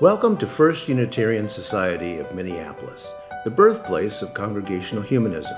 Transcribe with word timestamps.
Welcome 0.00 0.38
to 0.38 0.46
First 0.46 0.88
Unitarian 0.88 1.46
Society 1.46 2.20
of 2.20 2.34
Minneapolis, 2.34 3.06
the 3.44 3.50
birthplace 3.50 4.22
of 4.22 4.32
Congregational 4.32 5.02
Humanism. 5.02 5.54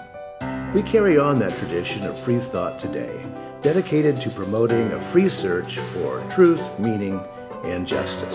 We 0.75 0.83
carry 0.83 1.17
on 1.17 1.39
that 1.39 1.57
tradition 1.59 2.05
of 2.05 2.19
free 2.19 2.41
thought 2.41 2.81
today, 2.81 3.25
dedicated 3.61 4.17
to 4.17 4.31
promoting 4.31 4.91
a 4.91 5.01
free 5.13 5.29
search 5.29 5.79
for 5.79 6.21
truth, 6.29 6.61
meaning, 6.81 7.21
and 7.63 7.87
justice. 7.87 8.35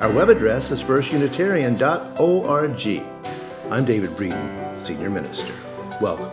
Our 0.00 0.10
web 0.10 0.30
address 0.30 0.72
is 0.72 0.82
firstunitarian.org. 0.82 3.04
I'm 3.70 3.84
David 3.84 4.10
Breeden, 4.16 4.84
Senior 4.84 5.10
Minister. 5.10 5.54
Welcome. 6.00 6.32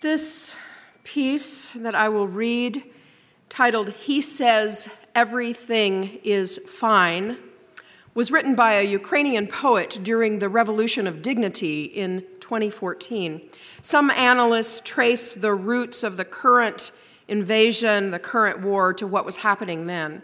This 0.00 0.56
piece 1.04 1.72
that 1.72 1.94
I 1.94 2.08
will 2.08 2.26
read, 2.26 2.84
titled 3.58 3.88
He 3.88 4.20
Says 4.20 4.88
Everything 5.16 6.20
is 6.22 6.60
Fine, 6.68 7.38
was 8.14 8.30
written 8.30 8.54
by 8.54 8.74
a 8.74 8.84
Ukrainian 8.84 9.48
poet 9.48 9.98
during 10.04 10.38
the 10.38 10.48
Revolution 10.48 11.08
of 11.08 11.22
Dignity 11.22 11.82
in 11.82 12.22
2014. 12.38 13.40
Some 13.82 14.12
analysts 14.12 14.80
trace 14.84 15.34
the 15.34 15.54
roots 15.54 16.04
of 16.04 16.16
the 16.16 16.24
current 16.24 16.92
invasion, 17.26 18.12
the 18.12 18.20
current 18.20 18.60
war, 18.60 18.94
to 18.94 19.08
what 19.08 19.24
was 19.24 19.38
happening 19.38 19.88
then. 19.88 20.22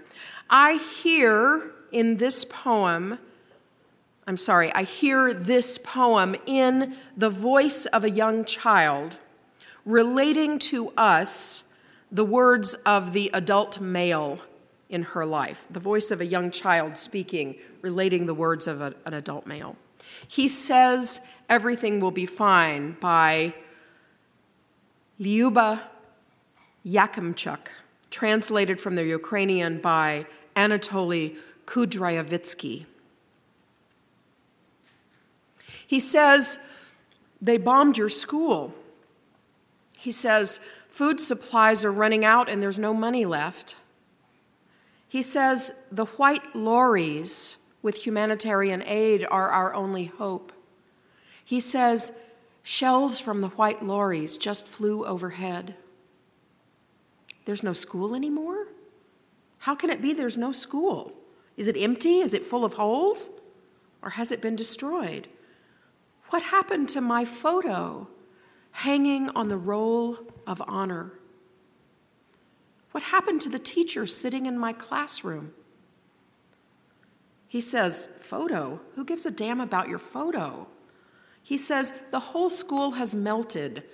I 0.48 0.74
hear 0.74 1.72
in 1.90 2.18
this 2.18 2.44
poem, 2.44 3.18
I'm 4.28 4.36
sorry, 4.36 4.72
I 4.74 4.84
hear 4.84 5.34
this 5.34 5.76
poem 5.76 6.36
in 6.46 6.94
the 7.16 7.30
voice 7.30 7.86
of 7.86 8.04
a 8.04 8.10
young 8.10 8.44
child 8.44 9.18
relating 9.84 10.60
to 10.70 10.90
us 10.90 11.63
the 12.14 12.24
words 12.24 12.74
of 12.86 13.12
the 13.12 13.28
adult 13.34 13.80
male 13.80 14.38
in 14.88 15.02
her 15.02 15.26
life, 15.26 15.66
the 15.68 15.80
voice 15.80 16.12
of 16.12 16.20
a 16.20 16.26
young 16.26 16.48
child 16.48 16.96
speaking, 16.96 17.56
relating 17.82 18.26
the 18.26 18.34
words 18.34 18.68
of 18.68 18.80
a, 18.80 18.94
an 19.04 19.12
adult 19.12 19.46
male. 19.48 19.76
He 20.28 20.46
says, 20.46 21.20
Everything 21.48 21.98
will 21.98 22.12
be 22.12 22.24
fine 22.24 22.96
by 23.00 23.52
Lyuba 25.20 25.82
Yakimchuk, 26.86 27.66
translated 28.10 28.80
from 28.80 28.94
the 28.94 29.04
Ukrainian 29.04 29.80
by 29.80 30.26
Anatoly 30.54 31.36
Kudryavitsky. 31.66 32.86
He 35.84 35.98
says, 35.98 36.60
They 37.42 37.58
bombed 37.58 37.98
your 37.98 38.08
school. 38.08 38.72
He 39.98 40.12
says, 40.12 40.60
Food 40.94 41.18
supplies 41.18 41.84
are 41.84 41.90
running 41.90 42.24
out 42.24 42.48
and 42.48 42.62
there's 42.62 42.78
no 42.78 42.94
money 42.94 43.24
left. 43.24 43.74
He 45.08 45.22
says, 45.22 45.74
The 45.90 46.04
white 46.04 46.54
lorries 46.54 47.56
with 47.82 48.06
humanitarian 48.06 48.80
aid 48.86 49.26
are 49.28 49.48
our 49.48 49.74
only 49.74 50.04
hope. 50.04 50.52
He 51.44 51.58
says, 51.58 52.12
Shells 52.62 53.18
from 53.18 53.40
the 53.40 53.48
white 53.48 53.82
lorries 53.82 54.38
just 54.38 54.68
flew 54.68 55.04
overhead. 55.04 55.74
There's 57.44 57.64
no 57.64 57.72
school 57.72 58.14
anymore? 58.14 58.68
How 59.58 59.74
can 59.74 59.90
it 59.90 60.00
be 60.00 60.12
there's 60.12 60.38
no 60.38 60.52
school? 60.52 61.12
Is 61.56 61.66
it 61.66 61.76
empty? 61.76 62.20
Is 62.20 62.34
it 62.34 62.46
full 62.46 62.64
of 62.64 62.74
holes? 62.74 63.30
Or 64.00 64.10
has 64.10 64.30
it 64.30 64.40
been 64.40 64.54
destroyed? 64.54 65.26
What 66.28 66.42
happened 66.42 66.88
to 66.90 67.00
my 67.00 67.24
photo 67.24 68.06
hanging 68.74 69.28
on 69.30 69.48
the 69.48 69.56
roll 69.56 70.18
of 70.46 70.60
honor? 70.66 71.12
What 72.90 73.04
happened 73.04 73.40
to 73.42 73.48
the 73.48 73.58
teacher 73.58 74.06
sitting 74.06 74.46
in 74.46 74.58
my 74.58 74.72
classroom? 74.72 75.52
He 77.46 77.60
says, 77.60 78.08
Photo? 78.20 78.80
Who 78.96 79.04
gives 79.04 79.26
a 79.26 79.30
damn 79.30 79.60
about 79.60 79.88
your 79.88 79.98
photo? 79.98 80.66
He 81.40 81.56
says, 81.56 81.92
The 82.10 82.20
whole 82.20 82.50
school 82.50 82.92
has 82.92 83.14
melted. 83.14 83.84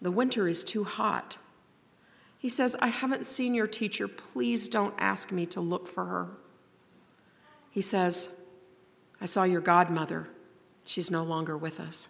The 0.00 0.12
winter 0.12 0.46
is 0.48 0.62
too 0.62 0.84
hot. 0.84 1.38
He 2.38 2.48
says, 2.48 2.76
I 2.80 2.88
haven't 2.88 3.24
seen 3.24 3.54
your 3.54 3.66
teacher. 3.66 4.06
Please 4.06 4.68
don't 4.68 4.94
ask 4.98 5.32
me 5.32 5.46
to 5.46 5.60
look 5.60 5.88
for 5.88 6.04
her. 6.04 6.28
He 7.70 7.80
says, 7.80 8.28
I 9.20 9.24
saw 9.24 9.42
your 9.42 9.60
godmother. 9.60 10.28
She's 10.84 11.10
no 11.10 11.24
longer 11.24 11.56
with 11.56 11.80
us. 11.80 12.08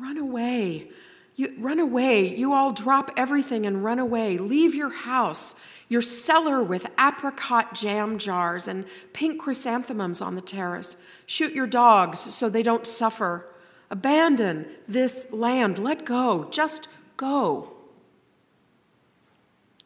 Run 0.00 0.18
away. 0.18 0.88
You, 1.34 1.54
run 1.58 1.78
away. 1.78 2.34
You 2.34 2.52
all 2.52 2.72
drop 2.72 3.12
everything 3.16 3.64
and 3.64 3.84
run 3.84 3.98
away. 3.98 4.38
Leave 4.38 4.74
your 4.74 4.90
house, 4.90 5.54
your 5.88 6.02
cellar 6.02 6.62
with 6.62 6.90
apricot 6.98 7.74
jam 7.74 8.18
jars 8.18 8.66
and 8.66 8.84
pink 9.12 9.40
chrysanthemums 9.40 10.20
on 10.20 10.34
the 10.34 10.40
terrace. 10.40 10.96
Shoot 11.26 11.52
your 11.52 11.66
dogs 11.66 12.34
so 12.34 12.48
they 12.48 12.62
don't 12.62 12.86
suffer. 12.86 13.46
Abandon 13.90 14.66
this 14.86 15.28
land. 15.30 15.78
Let 15.78 16.04
go. 16.04 16.48
Just 16.50 16.88
go. 17.16 17.72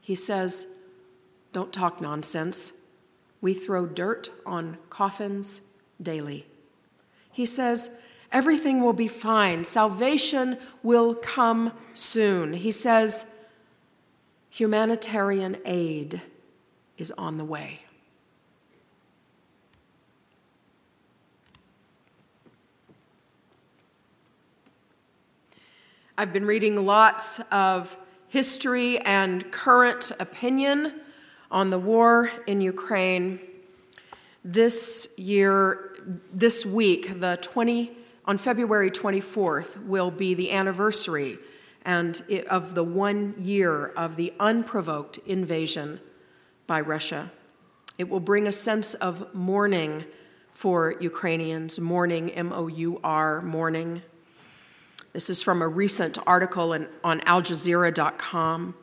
He 0.01 0.15
says, 0.15 0.67
Don't 1.53 1.73
talk 1.73 2.01
nonsense. 2.01 2.73
We 3.43 3.55
throw 3.55 3.87
dirt 3.87 4.31
on 4.47 4.79
coffins 4.89 5.61
daily. 6.01 6.47
He 7.31 7.45
says, 7.45 7.91
Everything 8.33 8.83
will 8.83 8.95
be 8.95 9.09
fine. 9.09 9.63
Salvation 9.63 10.57
will 10.83 11.15
come 11.15 11.73
soon. 11.93 12.55
He 12.55 12.71
says, 12.71 13.27
Humanitarian 14.49 15.59
aid 15.67 16.23
is 16.97 17.13
on 17.19 17.37
the 17.37 17.45
way. 17.45 17.83
I've 26.17 26.33
been 26.33 26.47
reading 26.47 26.87
lots 26.87 27.41
of 27.51 27.97
history 28.29 28.99
and 29.01 29.51
current 29.51 30.13
opinion 30.21 31.01
on 31.51 31.71
the 31.71 31.79
war 31.79 32.31
in 32.47 32.61
Ukraine. 32.61 33.41
This 34.45 35.09
year, 35.17 35.97
this 36.33 36.65
week, 36.65 37.21
the 37.21 37.39
20, 37.43 37.91
on 38.25 38.39
February 38.39 38.91
24th, 38.91 39.85
will 39.85 40.11
be 40.11 40.35
the 40.35 40.53
anniversary 40.53 41.39
and 41.85 42.23
it, 42.29 42.47
of 42.47 42.75
the 42.75 42.85
one 42.85 43.35
year 43.37 43.89
of 43.89 44.17
the 44.17 44.33
unprovoked 44.39 45.19
invasion 45.27 46.01
by 46.67 46.81
Russia. 46.81 47.33
It 47.99 48.09
will 48.09 48.21
bring 48.21 48.47
a 48.47 48.53
sense 48.53 48.95
of 48.95 49.35
mourning 49.35 50.05
for 50.53 50.95
Ukrainians, 51.01 51.81
mourning, 51.81 52.31
M 52.31 52.53
O 52.53 52.69
U 52.69 53.01
R, 53.03 53.41
mourning. 53.43 54.03
This 55.13 55.29
is 55.29 55.43
from 55.43 55.61
a 55.61 55.69
recent 55.69 56.19
article 56.27 56.73
in, 56.73 56.89
on 57.05 57.21
AlJazeera.com. 57.21 58.75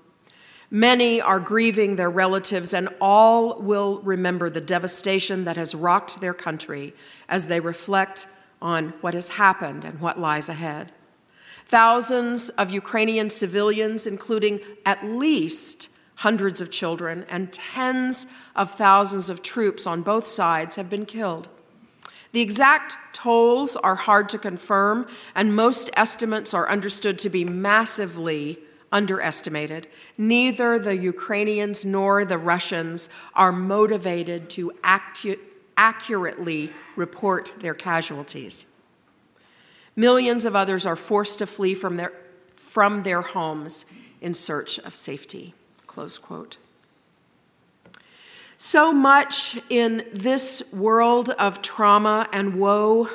Many 0.71 1.19
are 1.19 1.39
grieving 1.39 1.95
their 1.95 2.11
relatives, 2.11 2.73
and 2.75 2.89
all 3.01 3.59
will 3.59 4.01
remember 4.01 4.49
the 4.51 4.61
devastation 4.61 5.45
that 5.45 5.57
has 5.57 5.73
rocked 5.73 6.21
their 6.21 6.33
country 6.33 6.93
as 7.27 7.47
they 7.47 7.59
reflect 7.59 8.27
on 8.61 8.93
what 9.01 9.13
has 9.13 9.29
happened 9.29 9.85
and 9.85 9.99
what 9.99 10.19
lies 10.19 10.49
ahead. 10.49 10.91
Thousands 11.65 12.49
of 12.49 12.71
Ukrainian 12.71 13.29
civilians, 13.29 14.07
including 14.07 14.59
at 14.85 15.05
least 15.05 15.89
hundreds 16.15 16.59
of 16.61 16.69
children 16.69 17.25
and 17.29 17.53
tens 17.53 18.27
of 18.55 18.71
thousands 18.71 19.29
of 19.29 19.41
troops 19.41 19.87
on 19.87 20.01
both 20.01 20.27
sides, 20.27 20.75
have 20.75 20.89
been 20.89 21.05
killed. 21.05 21.47
The 22.31 22.41
exact 22.41 22.97
tolls 23.13 23.75
are 23.75 23.95
hard 23.95 24.29
to 24.29 24.37
confirm, 24.37 25.07
and 25.33 25.55
most 25.55 25.89
estimates 25.95 26.53
are 26.53 26.69
understood 26.69 27.17
to 27.19 27.29
be 27.29 27.45
massively 27.45 28.59
underestimated. 28.91 29.87
Neither 30.17 30.77
the 30.79 30.97
Ukrainians 30.97 31.85
nor 31.85 32.25
the 32.25 32.37
Russians 32.37 33.09
are 33.35 33.51
motivated 33.51 34.49
to 34.51 34.73
accurately 34.83 36.73
report 36.99 37.53
their 37.59 37.73
casualties. 37.73 38.67
Millions 39.95 40.45
of 40.45 40.55
others 40.55 40.85
are 40.85 40.95
forced 40.95 41.39
to 41.39 41.47
flee 41.47 41.73
from 41.73 41.97
their, 41.97 42.13
from 42.55 43.03
their 43.03 43.21
homes 43.21 43.85
in 44.21 44.33
search 44.33 44.77
of 44.79 44.93
safety. 44.93 45.53
Close 45.87 46.17
quote. 46.17 46.57
So 48.57 48.91
much 48.91 49.57
in 49.69 50.05
this 50.13 50.61
world 50.71 51.29
of 51.31 51.61
trauma 51.61 52.27
and 52.31 52.59
woe 52.59 53.09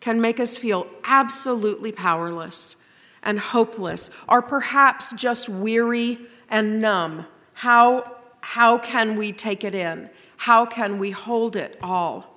can 0.00 0.20
make 0.20 0.38
us 0.38 0.56
feel 0.56 0.86
absolutely 1.04 1.92
powerless 1.92 2.76
and 3.22 3.38
hopeless, 3.38 4.10
or 4.28 4.42
perhaps 4.42 5.12
just 5.12 5.48
weary 5.48 6.18
and 6.50 6.80
numb. 6.80 7.24
How, 7.54 8.16
how 8.40 8.76
can 8.76 9.16
we 9.16 9.32
take 9.32 9.64
it 9.64 9.74
in? 9.74 10.10
How 10.36 10.66
can 10.66 10.98
we 10.98 11.10
hold 11.10 11.56
it 11.56 11.78
all? 11.82 12.33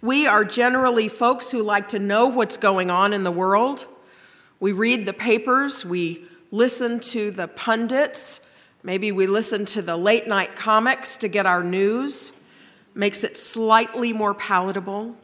We 0.00 0.28
are 0.28 0.44
generally 0.44 1.08
folks 1.08 1.50
who 1.50 1.60
like 1.60 1.88
to 1.88 1.98
know 1.98 2.26
what's 2.26 2.56
going 2.56 2.88
on 2.88 3.12
in 3.12 3.24
the 3.24 3.32
world. 3.32 3.86
We 4.60 4.70
read 4.70 5.06
the 5.06 5.12
papers, 5.12 5.84
we 5.84 6.24
listen 6.52 7.00
to 7.00 7.32
the 7.32 7.48
pundits. 7.48 8.40
Maybe 8.84 9.10
we 9.10 9.26
listen 9.26 9.64
to 9.66 9.82
the 9.82 9.96
late 9.96 10.28
night 10.28 10.54
comics 10.54 11.16
to 11.18 11.28
get 11.28 11.46
our 11.46 11.64
news. 11.64 12.32
Makes 12.94 13.24
it 13.24 13.36
slightly 13.36 14.12
more 14.12 14.34
palatable. 14.34 15.16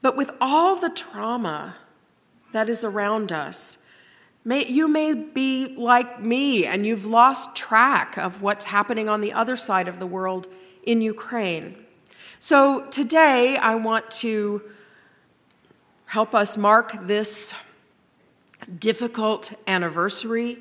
But 0.00 0.16
with 0.16 0.32
all 0.40 0.74
the 0.74 0.90
trauma 0.90 1.76
that 2.50 2.68
is 2.68 2.82
around 2.82 3.30
us, 3.30 3.78
may, 4.44 4.66
you 4.66 4.88
may 4.88 5.14
be 5.14 5.76
like 5.76 6.20
me 6.20 6.66
and 6.66 6.84
you've 6.84 7.06
lost 7.06 7.54
track 7.54 8.18
of 8.18 8.42
what's 8.42 8.64
happening 8.64 9.08
on 9.08 9.20
the 9.20 9.32
other 9.32 9.54
side 9.54 9.86
of 9.86 10.00
the 10.00 10.06
world 10.08 10.48
in 10.82 11.00
Ukraine. 11.00 11.81
So 12.44 12.80
today 12.86 13.56
I 13.56 13.76
want 13.76 14.10
to 14.22 14.62
help 16.06 16.34
us 16.34 16.56
mark 16.56 16.92
this 17.06 17.54
difficult 18.80 19.52
anniversary, 19.68 20.58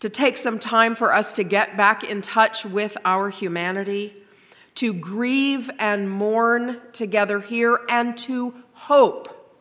to 0.00 0.08
take 0.08 0.36
some 0.36 0.58
time 0.58 0.96
for 0.96 1.14
us 1.14 1.34
to 1.34 1.44
get 1.44 1.76
back 1.76 2.02
in 2.02 2.20
touch 2.20 2.64
with 2.64 2.96
our 3.04 3.30
humanity, 3.30 4.16
to 4.74 4.92
grieve 4.92 5.70
and 5.78 6.10
mourn 6.10 6.80
together 6.92 7.38
here, 7.38 7.78
and 7.88 8.18
to 8.18 8.52
hope 8.72 9.56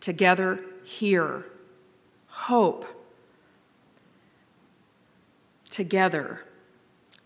together 0.00 0.64
here. 0.82 1.44
Hope 2.26 2.84
together 5.70 6.42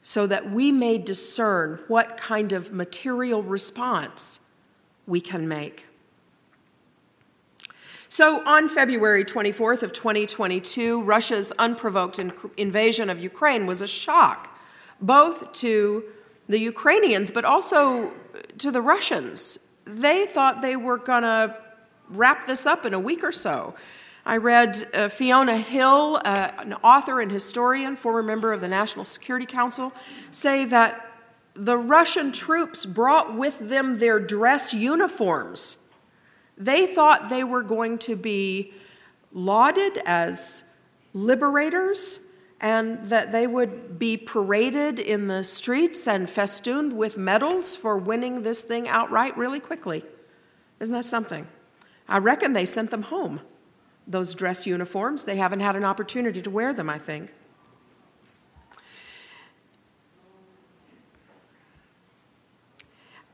so 0.02 0.26
that 0.26 0.50
we 0.50 0.72
may 0.72 0.98
discern 0.98 1.78
what 1.86 2.16
kind 2.16 2.52
of 2.52 2.72
material 2.72 3.42
response 3.42 4.40
we 5.06 5.20
can 5.20 5.48
make. 5.48 5.86
So 8.08 8.44
on 8.46 8.68
February 8.68 9.24
24th 9.24 9.82
of 9.82 9.92
2022, 9.92 11.02
Russia's 11.02 11.52
unprovoked 11.58 12.20
invasion 12.58 13.08
of 13.08 13.18
Ukraine 13.20 13.66
was 13.66 13.80
a 13.80 13.86
shock 13.86 14.54
both 15.00 15.52
to 15.52 16.04
the 16.48 16.58
Ukrainians 16.58 17.30
but 17.30 17.44
also 17.44 18.12
to 18.58 18.70
the 18.70 18.82
Russians. 18.82 19.58
They 19.84 20.26
thought 20.26 20.62
they 20.62 20.76
were 20.76 20.98
going 20.98 21.22
to 21.22 21.56
wrap 22.10 22.46
this 22.46 22.66
up 22.66 22.84
in 22.84 22.92
a 22.92 23.00
week 23.00 23.24
or 23.24 23.32
so. 23.32 23.74
I 24.24 24.36
read 24.36 24.88
uh, 24.94 25.08
Fiona 25.08 25.56
Hill, 25.56 26.20
uh, 26.24 26.52
an 26.58 26.74
author 26.74 27.20
and 27.20 27.30
historian, 27.30 27.96
former 27.96 28.22
member 28.22 28.52
of 28.52 28.60
the 28.60 28.68
National 28.68 29.04
Security 29.04 29.46
Council, 29.46 29.92
say 30.30 30.64
that 30.66 31.08
the 31.54 31.76
Russian 31.76 32.30
troops 32.30 32.86
brought 32.86 33.34
with 33.34 33.58
them 33.58 33.98
their 33.98 34.20
dress 34.20 34.72
uniforms. 34.72 35.76
They 36.56 36.86
thought 36.86 37.30
they 37.30 37.42
were 37.42 37.62
going 37.62 37.98
to 37.98 38.14
be 38.14 38.72
lauded 39.32 40.00
as 40.06 40.62
liberators 41.14 42.20
and 42.60 43.08
that 43.08 43.32
they 43.32 43.48
would 43.48 43.98
be 43.98 44.16
paraded 44.16 45.00
in 45.00 45.26
the 45.26 45.42
streets 45.42 46.06
and 46.06 46.30
festooned 46.30 46.92
with 46.92 47.18
medals 47.18 47.74
for 47.74 47.98
winning 47.98 48.44
this 48.44 48.62
thing 48.62 48.88
outright 48.88 49.36
really 49.36 49.58
quickly. 49.58 50.04
Isn't 50.78 50.94
that 50.94 51.04
something? 51.04 51.48
I 52.08 52.18
reckon 52.18 52.52
they 52.52 52.64
sent 52.64 52.92
them 52.92 53.02
home 53.02 53.40
those 54.06 54.34
dress 54.34 54.66
uniforms. 54.66 55.24
They 55.24 55.36
haven't 55.36 55.60
had 55.60 55.76
an 55.76 55.84
opportunity 55.84 56.42
to 56.42 56.50
wear 56.50 56.72
them, 56.72 56.90
I 56.90 56.98
think. 56.98 57.32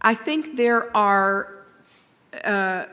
I 0.00 0.14
think 0.14 0.56
there 0.56 0.96
are 0.96 1.66
uh, 2.44 2.84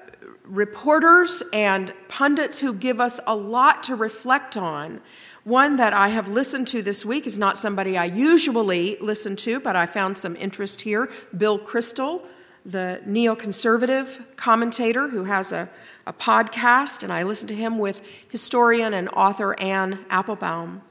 reporters 0.44 1.44
and 1.54 1.94
pundits 2.08 2.60
who 2.60 2.74
give 2.74 3.00
us 3.00 3.20
a 3.28 3.36
lot 3.36 3.84
to 3.84 3.96
reflect 3.96 4.58
on. 4.58 5.02
One 5.44 5.76
that 5.76 5.94
I 5.94 6.08
have 6.08 6.28
listened 6.28 6.68
to 6.70 6.82
this 6.82 7.06
week 7.06 7.28
is 7.28 7.38
not 7.38 7.58
somebody 7.58 7.98
I 7.98 8.06
usually 8.06 8.98
listen 9.00 9.36
to, 9.38 9.60
but 9.60 9.76
I 9.76 9.86
found 9.86 10.18
some 10.18 10.36
interest 10.36 10.82
here. 10.82 11.12
Bill 11.38 11.60
Kristol, 11.60 12.26
the 12.66 13.02
neoconservative 13.06 14.26
commentator 14.36 15.08
who 15.10 15.26
has 15.26 15.52
a, 15.52 15.70
a 16.08 16.14
podcast, 16.14 17.04
and 17.04 17.14
I 17.14 17.24
listened 17.24 17.50
to 17.50 17.56
him 17.56 17.78
with 17.78 18.02
historian 18.32 18.94
and 18.94 19.08
author 19.10 19.60
Anne 19.60 20.06
Applebaum. 20.10 20.82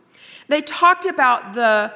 They 0.49 0.62
talked 0.62 1.06
about 1.06 1.55
the 1.55 1.93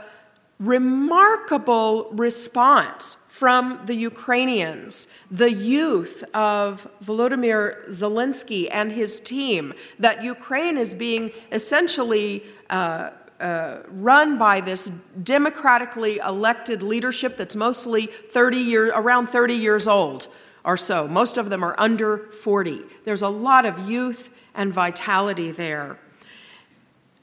remarkable 0.58 2.10
response 2.12 3.16
from 3.28 3.80
the 3.86 3.94
Ukrainians, 3.94 5.06
the 5.30 5.52
youth 5.52 6.24
of 6.34 6.88
Volodymyr 7.04 7.86
Zelensky 7.86 8.68
and 8.70 8.90
his 8.90 9.20
team, 9.20 9.72
that 10.00 10.24
Ukraine 10.24 10.76
is 10.76 10.96
being 10.96 11.30
essentially 11.52 12.42
uh, 12.68 13.10
uh, 13.40 13.78
run 13.88 14.36
by 14.36 14.60
this 14.60 14.90
democratically 15.22 16.18
elected 16.18 16.82
leadership 16.82 17.36
that's 17.36 17.54
mostly 17.54 18.06
30 18.06 18.56
years, 18.56 18.92
around 18.94 19.28
30 19.28 19.54
years 19.54 19.86
old 19.86 20.28
or 20.64 20.76
so. 20.76 21.06
Most 21.06 21.38
of 21.38 21.48
them 21.50 21.62
are 21.62 21.74
under 21.78 22.18
40. 22.18 22.82
There's 23.04 23.22
a 23.22 23.28
lot 23.28 23.64
of 23.64 23.88
youth 23.88 24.30
and 24.54 24.72
vitality 24.72 25.52
there. 25.52 25.98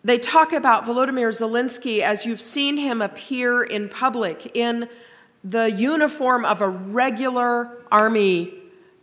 They 0.05 0.17
talk 0.17 0.53
about 0.53 0.85
Volodymyr 0.85 1.29
Zelensky 1.29 1.99
as 1.99 2.25
you've 2.25 2.39
seen 2.39 2.77
him 2.77 3.01
appear 3.01 3.63
in 3.63 3.89
public 3.89 4.55
in 4.55 4.87
the 5.43 5.71
uniform 5.71 6.45
of 6.45 6.61
a 6.61 6.69
regular 6.69 7.77
army 7.91 8.53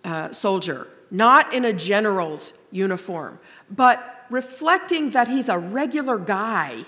uh, 0.05 0.33
soldier, 0.33 0.89
not 1.11 1.53
in 1.53 1.65
a 1.65 1.73
general's 1.73 2.55
uniform, 2.71 3.39
but 3.71 4.27
reflecting 4.31 5.11
that 5.11 5.29
he's 5.29 5.49
a 5.49 5.59
regular 5.59 6.19
guy 6.19 6.85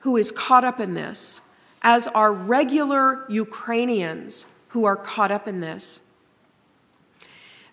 who 0.00 0.16
is 0.16 0.30
caught 0.32 0.64
up 0.64 0.80
in 0.80 0.94
this, 0.94 1.40
as 1.82 2.06
are 2.08 2.32
regular 2.32 3.24
Ukrainians 3.28 4.46
who 4.68 4.84
are 4.84 4.96
caught 4.96 5.30
up 5.30 5.48
in 5.48 5.60
this. 5.60 6.00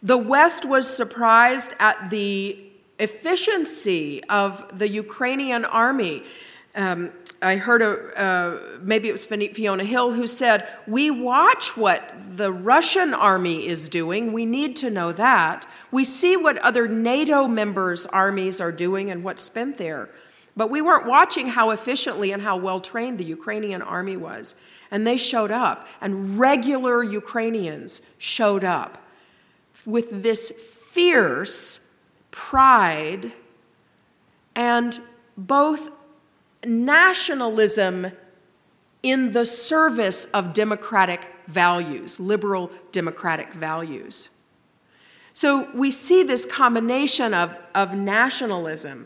The 0.01 0.17
West 0.17 0.65
was 0.65 0.87
surprised 0.87 1.73
at 1.79 2.09
the 2.09 2.59
efficiency 2.99 4.23
of 4.25 4.77
the 4.77 4.89
Ukrainian 4.89 5.65
army. 5.65 6.23
Um, 6.75 7.11
I 7.41 7.55
heard 7.57 7.81
a, 7.81 8.19
uh, 8.19 8.79
maybe 8.81 9.09
it 9.09 9.11
was 9.11 9.25
Fiona 9.25 9.83
Hill 9.83 10.13
who 10.13 10.25
said, 10.25 10.67
We 10.87 11.11
watch 11.11 11.77
what 11.77 12.13
the 12.35 12.51
Russian 12.51 13.13
army 13.13 13.67
is 13.67 13.89
doing. 13.89 14.33
We 14.33 14.45
need 14.45 14.75
to 14.77 14.89
know 14.89 15.11
that. 15.11 15.67
We 15.91 16.03
see 16.03 16.35
what 16.35 16.57
other 16.59 16.87
NATO 16.87 17.47
members' 17.47 18.05
armies 18.07 18.59
are 18.59 18.71
doing 18.71 19.11
and 19.11 19.23
what's 19.23 19.43
spent 19.43 19.77
there. 19.77 20.09
But 20.57 20.71
we 20.71 20.81
weren't 20.81 21.05
watching 21.05 21.47
how 21.47 21.69
efficiently 21.69 22.31
and 22.31 22.41
how 22.41 22.57
well 22.57 22.81
trained 22.81 23.19
the 23.19 23.25
Ukrainian 23.25 23.83
army 23.83 24.17
was. 24.17 24.55
And 24.89 25.05
they 25.05 25.15
showed 25.15 25.51
up, 25.51 25.87
and 26.01 26.39
regular 26.39 27.03
Ukrainians 27.03 28.01
showed 28.17 28.63
up 28.63 29.03
with 29.85 30.23
this 30.23 30.49
fierce 30.49 31.79
pride 32.31 33.31
and 34.55 34.99
both 35.37 35.91
nationalism 36.65 38.11
in 39.03 39.31
the 39.33 39.45
service 39.45 40.25
of 40.33 40.53
democratic 40.53 41.27
values, 41.45 42.19
liberal 42.19 42.71
democratic 42.91 43.53
values. 43.53 44.31
So 45.33 45.69
we 45.75 45.91
see 45.91 46.23
this 46.23 46.47
combination 46.47 47.35
of, 47.35 47.55
of 47.75 47.93
nationalism 47.93 49.05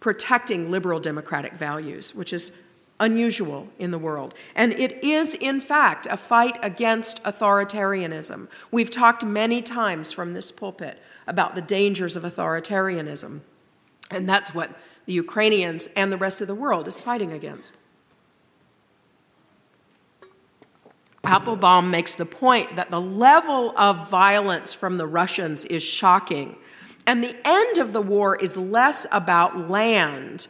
protecting 0.00 0.70
liberal 0.70 1.00
democratic 1.00 1.54
values, 1.54 2.14
which 2.14 2.32
is 2.32 2.52
unusual 3.00 3.68
in 3.78 3.90
the 3.90 3.98
world. 3.98 4.34
And 4.54 4.72
it 4.72 5.02
is, 5.04 5.34
in 5.34 5.60
fact, 5.60 6.06
a 6.10 6.16
fight 6.16 6.58
against 6.62 7.22
authoritarianism. 7.22 8.48
We've 8.70 8.90
talked 8.90 9.24
many 9.24 9.62
times 9.62 10.12
from 10.12 10.34
this 10.34 10.50
pulpit 10.50 10.98
about 11.26 11.54
the 11.54 11.62
dangers 11.62 12.16
of 12.16 12.24
authoritarianism. 12.24 13.40
And 14.10 14.28
that's 14.28 14.54
what 14.54 14.70
the 15.06 15.12
Ukrainians 15.12 15.88
and 15.96 16.10
the 16.10 16.16
rest 16.16 16.40
of 16.40 16.48
the 16.48 16.54
world 16.54 16.88
is 16.88 17.00
fighting 17.00 17.32
against. 17.32 17.74
Applebaum 21.24 21.90
makes 21.90 22.14
the 22.14 22.24
point 22.24 22.76
that 22.76 22.90
the 22.90 23.00
level 23.00 23.76
of 23.76 24.08
violence 24.08 24.72
from 24.72 24.96
the 24.96 25.06
Russians 25.06 25.64
is 25.66 25.82
shocking. 25.82 26.56
And 27.08 27.24
the 27.24 27.36
end 27.42 27.78
of 27.78 27.94
the 27.94 28.02
war 28.02 28.36
is 28.36 28.58
less 28.58 29.06
about 29.10 29.70
land, 29.70 30.46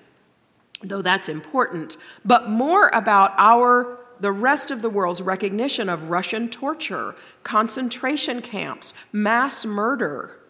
though 0.83 1.03
that's 1.03 1.29
important, 1.29 1.97
but 2.25 2.51
more 2.51 2.89
about 2.89 3.33
our 3.39 3.97
the 4.19 4.33
rest 4.33 4.73
of 4.73 4.83
the 4.83 4.91
world's 4.91 5.23
recognition 5.23 5.89
of 5.89 6.11
Russian 6.11 6.49
torture, 6.49 7.15
concentration 7.45 8.43
camps, 8.43 8.93
mass 9.13 9.65
murder. 9.65 10.41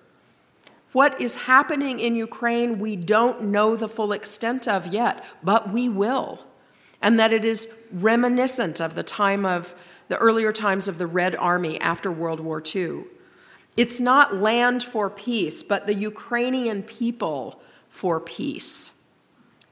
What 0.92 1.20
is 1.20 1.42
happening 1.42 2.00
in 2.00 2.16
Ukraine, 2.16 2.78
we 2.78 2.96
don't 2.96 3.42
know 3.42 3.76
the 3.76 3.86
full 3.86 4.12
extent 4.12 4.66
of 4.66 4.86
yet, 4.86 5.22
but 5.42 5.70
we 5.70 5.90
will. 5.90 6.46
And 7.02 7.20
that 7.20 7.34
it 7.34 7.44
is 7.44 7.68
reminiscent 7.92 8.80
of 8.80 8.94
the 8.94 9.02
time 9.02 9.44
of 9.44 9.74
the 10.08 10.16
earlier 10.16 10.52
times 10.52 10.88
of 10.88 10.96
the 10.96 11.06
Red 11.06 11.36
Army 11.36 11.78
after 11.82 12.10
World 12.10 12.40
War 12.40 12.62
II. 12.64 13.04
It's 13.78 14.00
not 14.00 14.34
land 14.34 14.82
for 14.82 15.08
peace, 15.08 15.62
but 15.62 15.86
the 15.86 15.94
Ukrainian 15.94 16.82
people 16.82 17.62
for 17.88 18.18
peace. 18.18 18.90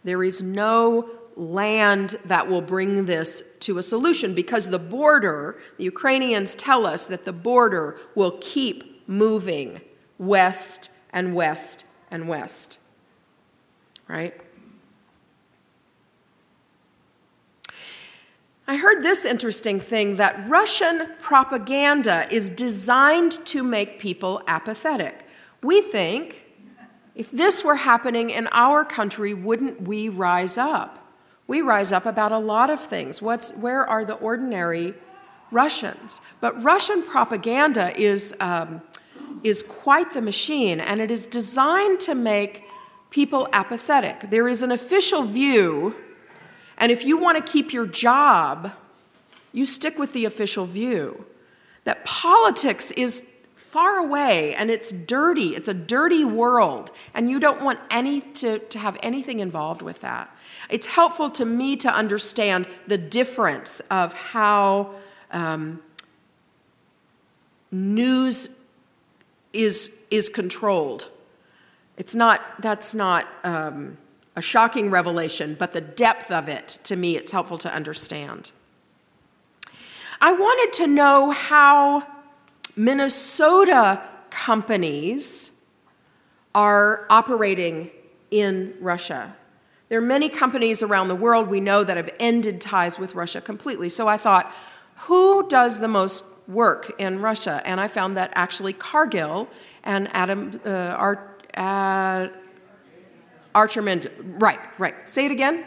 There 0.04 0.22
is 0.22 0.44
no 0.44 1.10
land 1.34 2.14
that 2.24 2.48
will 2.48 2.62
bring 2.62 3.06
this 3.06 3.42
to 3.58 3.78
a 3.78 3.82
solution 3.82 4.32
because 4.32 4.68
the 4.68 4.78
border, 4.78 5.58
the 5.76 5.82
Ukrainians 5.82 6.54
tell 6.54 6.86
us 6.86 7.08
that 7.08 7.24
the 7.24 7.32
border 7.32 7.98
will 8.14 8.38
keep 8.40 9.08
moving 9.08 9.80
west 10.18 10.88
and 11.12 11.34
west 11.34 11.84
and 12.08 12.28
west. 12.28 12.78
Right? 14.06 14.40
I 18.68 18.76
heard 18.76 19.02
this 19.02 19.24
interesting 19.24 19.78
thing 19.78 20.16
that 20.16 20.48
Russian 20.48 21.08
propaganda 21.20 22.26
is 22.32 22.50
designed 22.50 23.44
to 23.46 23.62
make 23.62 24.00
people 24.00 24.42
apathetic. 24.48 25.24
We 25.62 25.80
think 25.80 26.44
if 27.14 27.30
this 27.30 27.62
were 27.62 27.76
happening 27.76 28.30
in 28.30 28.48
our 28.50 28.84
country, 28.84 29.32
wouldn't 29.34 29.82
we 29.82 30.08
rise 30.08 30.58
up? 30.58 30.98
We 31.46 31.60
rise 31.60 31.92
up 31.92 32.06
about 32.06 32.32
a 32.32 32.38
lot 32.38 32.68
of 32.68 32.80
things. 32.80 33.22
What's, 33.22 33.52
where 33.54 33.88
are 33.88 34.04
the 34.04 34.14
ordinary 34.14 34.94
Russians? 35.52 36.20
But 36.40 36.60
Russian 36.60 37.02
propaganda 37.02 37.96
is, 37.96 38.34
um, 38.40 38.82
is 39.44 39.62
quite 39.62 40.10
the 40.10 40.20
machine, 40.20 40.80
and 40.80 41.00
it 41.00 41.12
is 41.12 41.26
designed 41.26 42.00
to 42.00 42.16
make 42.16 42.64
people 43.10 43.48
apathetic. 43.52 44.28
There 44.28 44.48
is 44.48 44.64
an 44.64 44.72
official 44.72 45.22
view, 45.22 45.94
and 46.78 46.92
if 46.92 47.04
you 47.04 47.16
want 47.16 47.36
to 47.38 47.52
keep 47.52 47.72
your 47.72 47.86
job, 47.86 48.72
you 49.52 49.64
stick 49.64 49.98
with 49.98 50.12
the 50.12 50.24
official 50.24 50.66
view 50.66 51.24
that 51.84 52.04
politics 52.04 52.90
is 52.92 53.22
far 53.54 53.98
away 53.98 54.54
and 54.54 54.70
it's 54.70 54.90
dirty. 54.90 55.54
It's 55.54 55.68
a 55.68 55.74
dirty 55.74 56.24
world, 56.24 56.92
and 57.14 57.30
you 57.30 57.38
don't 57.38 57.62
want 57.62 57.78
any 57.90 58.20
to, 58.20 58.58
to 58.58 58.78
have 58.78 58.98
anything 59.02 59.40
involved 59.40 59.82
with 59.82 60.00
that. 60.00 60.34
It's 60.68 60.86
helpful 60.86 61.30
to 61.30 61.44
me 61.44 61.76
to 61.76 61.88
understand 61.88 62.66
the 62.86 62.98
difference 62.98 63.80
of 63.90 64.14
how 64.14 64.94
um, 65.30 65.82
news 67.70 68.48
is, 69.52 69.92
is 70.10 70.28
controlled. 70.28 71.08
It's 71.96 72.14
not, 72.14 72.42
that's 72.60 72.94
not 72.94 73.28
um, 73.44 73.96
a 74.36 74.42
shocking 74.42 74.90
revelation, 74.90 75.56
but 75.58 75.72
the 75.72 75.80
depth 75.80 76.30
of 76.30 76.48
it, 76.48 76.78
to 76.84 76.94
me, 76.94 77.16
it's 77.16 77.32
helpful 77.32 77.58
to 77.58 77.72
understand. 77.72 78.52
I 80.20 80.32
wanted 80.32 80.72
to 80.74 80.86
know 80.86 81.30
how 81.30 82.06
Minnesota 82.76 84.02
companies 84.30 85.52
are 86.54 87.06
operating 87.08 87.90
in 88.30 88.74
Russia. 88.80 89.34
There 89.88 89.98
are 89.98 90.02
many 90.02 90.28
companies 90.28 90.82
around 90.82 91.08
the 91.08 91.14
world 91.14 91.48
we 91.48 91.60
know 91.60 91.84
that 91.84 91.96
have 91.96 92.10
ended 92.18 92.60
ties 92.60 92.98
with 92.98 93.14
Russia 93.14 93.40
completely. 93.40 93.88
So 93.88 94.08
I 94.08 94.16
thought, 94.16 94.52
who 95.06 95.46
does 95.48 95.80
the 95.80 95.88
most 95.88 96.24
work 96.48 96.92
in 96.98 97.20
Russia? 97.20 97.62
And 97.64 97.80
I 97.80 97.88
found 97.88 98.16
that 98.16 98.32
actually 98.34 98.72
Cargill 98.72 99.48
and 99.84 100.08
Adam 100.14 100.60
uh, 100.64 100.70
Ar- 100.70 101.36
uh, 101.56 102.28
Archer 103.56 103.80
Mind- 103.80 104.10
right, 104.38 104.60
right. 104.78 105.08
Say 105.08 105.24
it 105.24 105.32
again. 105.32 105.64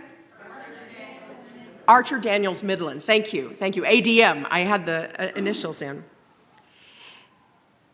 Archer 1.87 2.19
Daniels 2.19 2.61
Midland. 2.61 3.03
Thank 3.03 3.33
you, 3.33 3.55
thank 3.55 3.75
you. 3.75 3.81
ADM. 3.81 4.45
I 4.51 4.59
had 4.59 4.85
the 4.85 5.09
uh, 5.19 5.31
initials 5.35 5.81
in. 5.81 6.03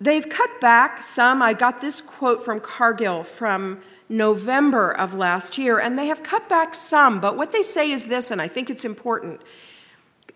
They've 0.02 0.28
cut 0.28 0.60
back 0.60 1.02
some. 1.02 1.42
I 1.42 1.54
got 1.54 1.80
this 1.80 2.02
quote 2.02 2.44
from 2.44 2.60
Cargill 2.60 3.24
from 3.24 3.82
November 4.10 4.92
of 4.92 5.14
last 5.14 5.58
year, 5.58 5.80
and 5.80 5.98
they 5.98 6.08
have 6.08 6.24
cut 6.24 6.50
back 6.50 6.76
some, 6.76 7.22
but 7.22 7.38
what 7.38 7.54
they 7.54 7.62
say 7.62 7.90
is 7.90 8.08
this, 8.08 8.32
and 8.32 8.42
I 8.42 8.50
think 8.50 8.70
it's 8.70 8.84
important. 8.84 9.40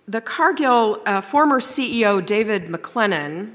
The 0.07 0.21
Cargill 0.21 1.01
uh, 1.05 1.19
former 1.19 1.59
CEO, 1.59 2.25
David 2.25 2.67
MacLennan, 2.67 3.51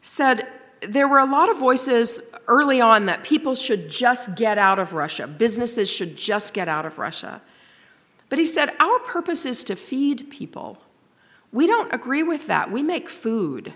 said 0.00 0.48
there 0.88 1.08
were 1.08 1.18
a 1.18 1.26
lot 1.26 1.48
of 1.48 1.58
voices 1.58 2.22
early 2.48 2.80
on 2.80 3.06
that 3.06 3.22
people 3.22 3.54
should 3.54 3.88
just 3.88 4.34
get 4.34 4.58
out 4.58 4.78
of 4.78 4.92
Russia, 4.92 5.26
businesses 5.26 5.90
should 5.90 6.16
just 6.16 6.54
get 6.54 6.68
out 6.68 6.84
of 6.84 6.98
Russia. 6.98 7.40
But 8.28 8.38
he 8.38 8.46
said, 8.46 8.70
Our 8.80 8.98
purpose 9.00 9.44
is 9.44 9.64
to 9.64 9.76
feed 9.76 10.30
people. 10.30 10.78
We 11.52 11.66
don't 11.66 11.92
agree 11.92 12.22
with 12.22 12.46
that. 12.46 12.70
We 12.70 12.82
make 12.82 13.08
food 13.08 13.74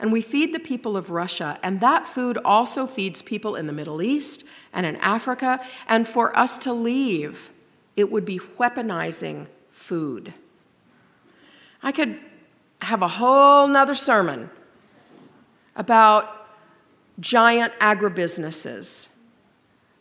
and 0.00 0.12
we 0.12 0.20
feed 0.20 0.52
the 0.52 0.58
people 0.58 0.96
of 0.96 1.08
Russia, 1.08 1.58
and 1.62 1.80
that 1.80 2.06
food 2.06 2.36
also 2.44 2.84
feeds 2.84 3.22
people 3.22 3.54
in 3.54 3.66
the 3.68 3.72
Middle 3.72 4.02
East 4.02 4.44
and 4.72 4.84
in 4.84 4.96
Africa. 4.96 5.64
And 5.86 6.06
for 6.06 6.36
us 6.36 6.58
to 6.58 6.72
leave, 6.72 7.50
it 7.96 8.10
would 8.10 8.24
be 8.24 8.38
weaponizing 8.58 9.46
food. 9.70 10.34
I 11.82 11.92
could 11.92 12.18
have 12.82 13.02
a 13.02 13.08
whole 13.08 13.68
nother 13.68 13.94
sermon 13.94 14.50
about 15.76 16.33
giant 17.20 17.72
agribusinesses, 17.78 19.08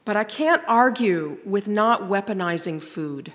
but 0.06 0.18
I 0.18 0.24
can't 0.24 0.62
argue 0.68 1.38
with 1.46 1.68
not 1.68 2.04
weaponizing 2.04 2.82
food. 2.82 3.34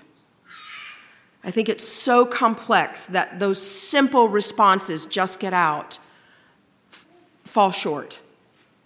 I 1.43 1.51
think 1.51 1.69
it's 1.69 1.87
so 1.87 2.25
complex 2.25 3.05
that 3.07 3.39
those 3.39 3.61
simple 3.61 4.27
responses 4.27 5.05
just 5.05 5.39
get 5.39 5.53
out 5.53 5.99
fall 7.45 7.71
short. 7.71 8.19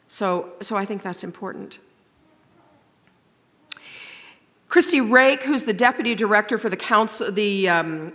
So, 0.08 0.54
so 0.62 0.76
I 0.76 0.86
think 0.86 1.02
that's 1.02 1.24
important. 1.24 1.80
Kristi 4.70 5.08
Raik, 5.08 5.44
who's 5.44 5.64
the 5.64 5.74
deputy 5.74 6.16
director 6.16 6.58
for 6.58 6.70
the 6.70 6.78
council, 6.78 7.32
the 7.32 7.70
um, 7.70 8.14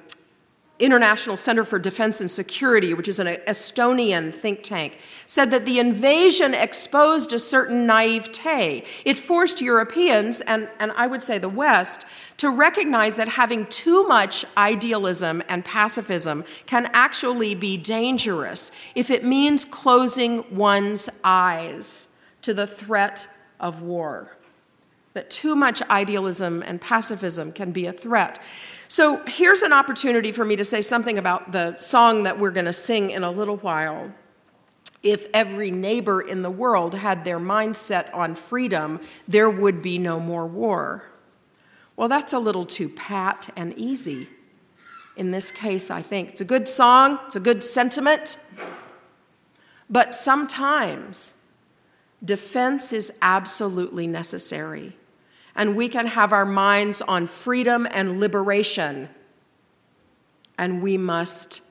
International 0.79 1.37
Center 1.37 1.65
for 1.65 1.79
Defense 1.79 2.21
and 2.21 2.31
Security, 2.31 2.95
which 2.95 3.09
is 3.09 3.19
an 3.19 3.27
Estonian 3.27 4.33
think 4.33 4.63
tank, 4.63 4.99
said 5.27 5.51
that 5.51 5.67
the 5.67 5.81
invasion 5.81 6.55
exposed 6.55 7.33
a 7.33 7.39
certain 7.39 7.85
naivete. 7.85 8.85
It 9.05 9.19
forced 9.19 9.61
Europeans, 9.61 10.41
and, 10.43 10.69
and 10.79 10.93
I 10.93 11.09
would 11.09 11.23
say 11.23 11.39
the 11.39 11.49
West, 11.49 12.05
to 12.37 12.51
recognize 12.51 13.17
that 13.17 13.29
having 13.29 13.67
too 13.67 14.07
much 14.07 14.45
idealism 14.57 15.43
and 15.49 15.65
pacifism 15.65 16.45
can 16.67 16.89
actually 16.93 17.57
be 17.57 17.77
dangerous 17.77 18.71
if 18.95 19.11
it 19.11 19.25
means 19.25 19.65
closing 19.65 20.45
one's 20.55 21.09
eyes 21.25 22.09
to 22.43 22.55
the 22.55 22.69
threat 22.69 23.27
of 23.59 23.83
war. 23.83 24.37
That 25.15 25.31
too 25.31 25.57
much 25.57 25.83
idealism 25.83 26.63
and 26.63 26.81
pacifism 26.81 27.51
can 27.51 27.73
be 27.73 27.87
a 27.87 27.93
threat. 27.93 28.41
So 28.91 29.23
here's 29.27 29.61
an 29.61 29.75
opportunity 29.75 30.33
for 30.33 30.47
me 30.47 30.57
to 30.57 30.65
say 30.65 30.81
something 30.81 31.19
about 31.19 31.53
the 31.53 31.77
song 31.79 32.23
that 32.23 32.39
we're 32.39 32.51
going 32.51 32.65
to 32.65 32.73
sing 32.73 33.11
in 33.11 33.23
a 33.23 33.31
little 33.31 33.59
while. 33.59 34.13
If 35.03 35.29
every 35.35 35.71
neighbor 35.71 36.23
in 36.23 36.41
the 36.41 36.51
world 36.51 36.95
had 36.95 37.23
their 37.25 37.39
mindset 37.39 38.13
on 38.15 38.35
freedom, 38.35 39.01
there 39.29 39.51
would 39.51 39.83
be 39.83 39.99
no 39.99 40.19
more 40.19 40.47
war. 40.47 41.05
Well, 41.97 42.09
that's 42.09 42.33
a 42.33 42.39
little 42.39 42.65
too 42.65 42.89
pat 42.89 43.51
and 43.57 43.75
easy. 43.77 44.29
In 45.17 45.33
this 45.33 45.53
case, 45.53 45.91
I 45.91 46.01
think 46.01 46.31
it's 46.31 46.41
a 46.41 46.47
good 46.47 46.67
song, 46.67 47.19
it's 47.27 47.37
a 47.37 47.41
good 47.41 47.63
sentiment, 47.63 48.39
but 49.91 50.15
sometimes 50.15 51.35
defense 52.25 52.93
is 52.93 53.13
absolutely 53.21 54.07
necessary 54.07 54.98
and 55.59 55.75
we 55.75 55.89
can 55.89 56.07
have 56.07 56.33
our 56.33 56.45
minds 56.47 57.03
on 57.03 57.27
freedom 57.27 57.87
and 57.91 58.21
liberation. 58.21 59.09
And 60.57 60.81
we 60.81 60.97
must 60.97 61.63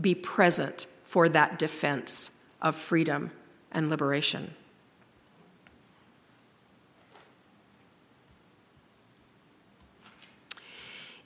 be 0.00 0.14
present 0.14 0.86
for 1.02 1.28
that 1.28 1.58
defense 1.58 2.30
of 2.62 2.74
freedom 2.74 3.30
and 3.70 3.90
liberation. 3.90 4.54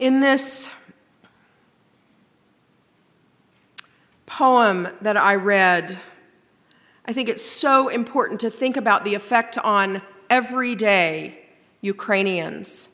In 0.01 0.19
this 0.19 0.71
poem 4.27 4.89
that 5.03 5.17
I 5.17 5.37
read, 5.37 6.01
I 7.05 7.13
think 7.13 7.29
it's 7.29 7.45
so 7.45 7.89
important 7.89 8.41
to 8.41 8.51
think 8.51 8.77
about 8.77 9.05
the 9.05 9.15
effect 9.15 9.57
on 9.59 10.03
everyday 10.29 11.48
Ukrainians, 11.81 12.89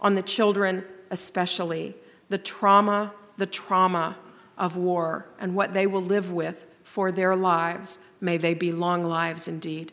on 0.00 0.14
the 0.14 0.22
children 0.22 0.84
especially, 1.10 1.94
the 2.28 2.38
trauma, 2.38 3.12
the 3.36 3.46
trauma 3.46 4.16
of 4.56 4.76
war, 4.76 5.26
and 5.38 5.54
what 5.54 5.74
they 5.74 5.86
will 5.86 6.02
live 6.02 6.30
with 6.30 6.66
for 6.84 7.10
their 7.10 7.34
lives. 7.34 7.98
May 8.20 8.36
they 8.36 8.54
be 8.54 8.72
long 8.72 9.04
lives 9.04 9.48
indeed. 9.48 9.92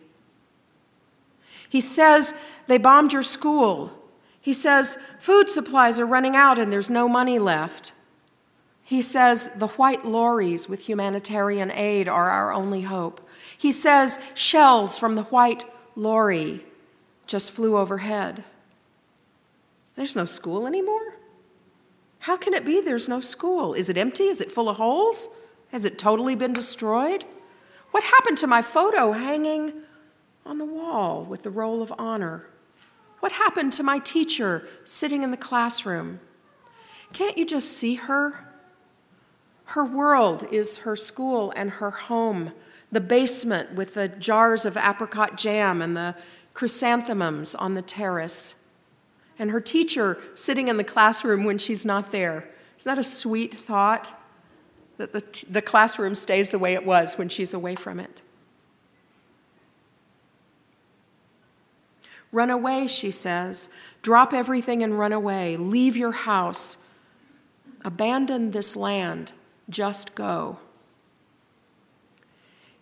He 1.70 1.82
says, 1.82 2.34
They 2.68 2.78
bombed 2.78 3.14
your 3.14 3.24
school. 3.24 3.94
He 4.40 4.54
says, 4.54 4.98
Food 5.20 5.50
supplies 5.50 6.00
are 6.00 6.06
running 6.06 6.36
out 6.36 6.58
and 6.58 6.72
there's 6.72 6.90
no 6.90 7.10
money 7.10 7.40
left. 7.40 7.94
He 8.84 9.02
says, 9.02 9.50
The 9.56 9.68
white 9.68 10.06
lorries 10.06 10.70
with 10.70 10.88
humanitarian 10.88 11.72
aid 11.72 12.08
are 12.08 12.30
our 12.30 12.54
only 12.54 12.82
hope. 12.82 13.28
He 13.58 13.72
says 13.72 14.20
shells 14.34 14.98
from 14.98 15.16
the 15.16 15.24
white 15.24 15.66
lorry 15.96 16.64
just 17.28 17.52
flew 17.52 17.78
overhead. 17.78 18.44
There's 19.96 20.16
no 20.16 20.26
school 20.26 20.66
anymore? 20.66 21.16
How 22.20 22.38
can 22.38 22.54
it 22.54 22.66
be 22.66 22.82
there's 22.82 23.08
no 23.08 23.20
school? 23.20 23.74
Is 23.74 23.90
it 23.90 23.98
empty? 23.98 24.26
Is 24.26 24.42
it 24.42 24.52
full 24.52 24.70
of 24.70 24.78
holes? 24.78 25.30
Has 25.72 25.86
it 25.86 26.00
totally 26.00 26.36
been 26.36 26.54
destroyed? 26.54 27.26
What 27.92 28.04
happened 28.04 28.38
to 28.40 28.48
my 28.48 28.62
photo 28.62 29.12
hanging 29.12 29.74
on 30.46 30.58
the 30.58 30.66
wall 30.66 31.24
with 31.24 31.44
the 31.44 31.50
roll 31.50 31.82
of 31.82 31.94
honor? 31.98 32.48
What 33.20 33.34
happened 33.34 33.74
to 33.74 33.84
my 33.84 34.00
teacher 34.00 34.68
sitting 34.86 35.24
in 35.24 35.32
the 35.32 35.38
classroom? 35.38 36.20
Can't 37.14 37.38
you 37.38 37.46
just 37.46 37.72
see 37.72 37.96
her? 37.96 38.48
Her 39.66 39.84
world 39.84 40.48
is 40.52 40.78
her 40.80 40.96
school 40.96 41.52
and 41.56 41.72
her 41.72 41.92
home, 41.92 42.54
the 42.92 43.02
basement 43.02 43.74
with 43.74 43.96
the 43.96 44.08
jars 44.08 44.66
of 44.66 44.78
apricot 44.78 45.38
jam 45.38 45.82
and 45.82 45.98
the 45.98 46.16
chrysanthemums 46.58 47.54
on 47.54 47.76
the 47.76 47.84
terrace, 47.84 48.56
and 49.38 49.52
her 49.52 49.62
teacher 49.62 50.18
sitting 50.34 50.70
in 50.70 50.78
the 50.78 50.84
classroom 50.84 51.44
when 51.44 51.60
she's 51.60 51.86
not 51.86 52.12
there. 52.12 52.50
Isn't 52.80 52.90
that 52.90 52.98
a 52.98 53.04
sweet 53.04 53.54
thought? 53.54 54.20
That 54.98 55.14
the, 55.14 55.22
t- 55.22 55.46
the 55.48 55.62
classroom 55.62 56.16
stays 56.16 56.50
the 56.50 56.58
way 56.58 56.74
it 56.74 56.84
was 56.84 57.16
when 57.16 57.30
she's 57.30 57.54
away 57.54 57.76
from 57.76 58.00
it. 58.00 58.24
Run 62.32 62.50
away, 62.50 62.88
she 62.88 63.12
says. 63.12 63.70
Drop 64.02 64.34
everything 64.34 64.82
and 64.82 64.98
run 64.98 65.14
away. 65.14 65.58
Leave 65.58 65.96
your 65.96 66.14
house. 66.14 66.80
Abandon 67.86 68.50
this 68.50 68.76
land. 68.76 69.34
Just 69.70 70.16
go. 70.16 70.58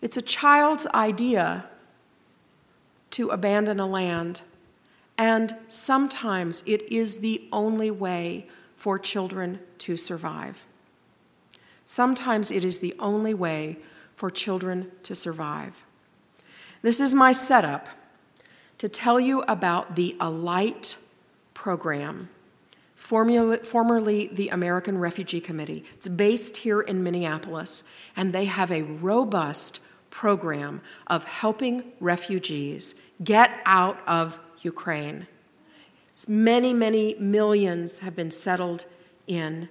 It's 0.00 0.16
a 0.16 0.22
child's 0.22 0.86
idea 0.94 1.68
to 3.12 3.30
abandon 3.30 3.80
a 3.80 3.86
land, 3.86 4.42
and 5.16 5.56
sometimes 5.68 6.62
it 6.66 6.82
is 6.92 7.18
the 7.18 7.48
only 7.52 7.90
way 7.90 8.46
for 8.76 8.98
children 8.98 9.58
to 9.78 9.96
survive. 9.96 10.66
Sometimes 11.84 12.50
it 12.50 12.64
is 12.64 12.80
the 12.80 12.94
only 12.98 13.32
way 13.32 13.78
for 14.14 14.30
children 14.30 14.90
to 15.02 15.14
survive. 15.14 15.84
This 16.82 17.00
is 17.00 17.14
my 17.14 17.32
setup 17.32 17.88
to 18.78 18.88
tell 18.88 19.18
you 19.18 19.42
about 19.42 19.96
the 19.96 20.16
Alight 20.20 20.98
program, 21.54 22.28
formerly 22.96 24.26
the 24.26 24.48
American 24.50 24.98
Refugee 24.98 25.40
Committee. 25.40 25.84
It's 25.94 26.08
based 26.08 26.58
here 26.58 26.80
in 26.80 27.02
Minneapolis, 27.02 27.84
and 28.14 28.32
they 28.32 28.44
have 28.44 28.70
a 28.70 28.82
robust 28.82 29.80
program 30.16 30.80
of 31.08 31.24
helping 31.24 31.92
refugees 32.00 32.94
get 33.22 33.50
out 33.66 33.98
of 34.06 34.40
Ukraine. 34.62 35.26
Many, 36.26 36.72
many 36.72 37.14
millions 37.20 37.98
have 37.98 38.16
been 38.16 38.30
settled 38.30 38.86
in 39.26 39.68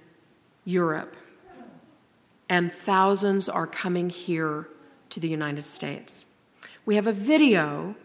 Europe, 0.64 1.16
and 2.48 2.72
thousands 2.72 3.48
are 3.48 3.66
coming 3.66 4.08
here 4.08 4.68
to 5.10 5.18
the 5.18 5.28
United 5.28 5.64
States. 5.64 6.26
We 6.84 6.94
have 6.94 7.08
a 7.08 7.12
video 7.12 7.96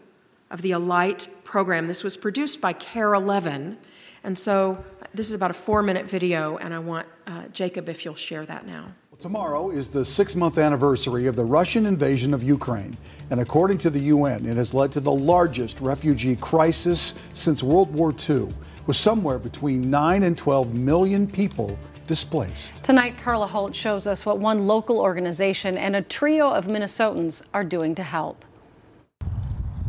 of 0.50 0.62
the 0.62 0.72
Alight 0.72 1.28
program. 1.44 1.86
This 1.86 2.02
was 2.02 2.16
produced 2.16 2.60
by 2.60 2.72
KARE 2.72 3.14
11, 3.14 3.78
and 4.24 4.36
so 4.36 4.84
this 5.14 5.28
is 5.28 5.34
about 5.34 5.52
a 5.52 5.54
four 5.54 5.80
minute 5.80 6.06
video, 6.06 6.56
and 6.56 6.74
I 6.74 6.80
want 6.80 7.06
uh, 7.28 7.44
Jacob 7.52 7.88
if 7.88 8.04
you'll 8.04 8.16
share 8.16 8.44
that 8.46 8.66
now. 8.66 8.94
Tomorrow 9.22 9.70
is 9.70 9.88
the 9.88 10.04
six 10.04 10.34
month 10.34 10.58
anniversary 10.58 11.28
of 11.28 11.36
the 11.36 11.44
Russian 11.44 11.86
invasion 11.86 12.34
of 12.34 12.42
Ukraine. 12.42 12.96
And 13.30 13.38
according 13.38 13.78
to 13.78 13.88
the 13.88 14.00
UN, 14.00 14.44
it 14.46 14.56
has 14.56 14.74
led 14.74 14.90
to 14.92 15.00
the 15.00 15.12
largest 15.12 15.80
refugee 15.80 16.34
crisis 16.34 17.14
since 17.32 17.62
World 17.62 17.94
War 17.94 18.12
II, 18.12 18.48
with 18.84 18.96
somewhere 18.96 19.38
between 19.38 19.88
9 19.88 20.24
and 20.24 20.36
12 20.36 20.74
million 20.74 21.28
people 21.28 21.78
displaced. 22.08 22.82
Tonight, 22.82 23.14
Carla 23.22 23.46
Holt 23.46 23.76
shows 23.76 24.08
us 24.08 24.26
what 24.26 24.40
one 24.40 24.66
local 24.66 24.98
organization 24.98 25.78
and 25.78 25.94
a 25.94 26.02
trio 26.02 26.50
of 26.50 26.66
Minnesotans 26.66 27.44
are 27.54 27.62
doing 27.62 27.94
to 27.94 28.02
help. 28.02 28.44